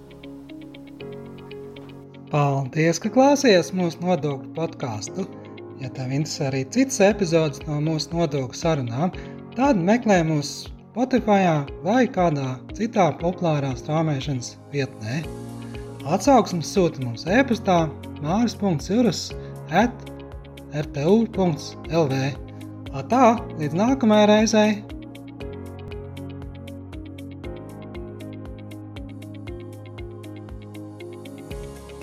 Paldies, 2.30 3.00
ka 3.02 3.10
klausījāties 3.10 3.72
mūsu 3.74 4.04
nodokļu 4.04 4.52
podkāstu. 4.54 5.26
Ja 5.80 5.88
tev 5.96 6.12
interesē 6.12 6.50
arī 6.50 6.66
citas 6.74 7.00
epizodes 7.04 7.62
no 7.64 7.78
mūsu 7.80 8.12
nodokļu 8.12 8.58
sarunām, 8.58 9.14
tad 9.56 9.80
meklē 9.80 10.20
mūs 10.28 10.50
Spotify 10.90 11.46
vai 11.86 12.04
kādā 12.10 12.58
citā 12.76 13.06
populārā 13.20 13.70
strāmošanas 13.78 14.56
vietnē. 14.74 15.22
Atsauksmes 16.10 16.68
sūta 16.74 17.00
mums 17.04 17.24
e-pastā 17.30 17.84
māris.cirus 18.20 19.30
at 19.70 20.06
rtu.lv. 20.74 22.22
Tā, 23.10 23.26
līdz 23.60 23.78
nākamajai 23.80 24.30
reizei! 24.34 24.99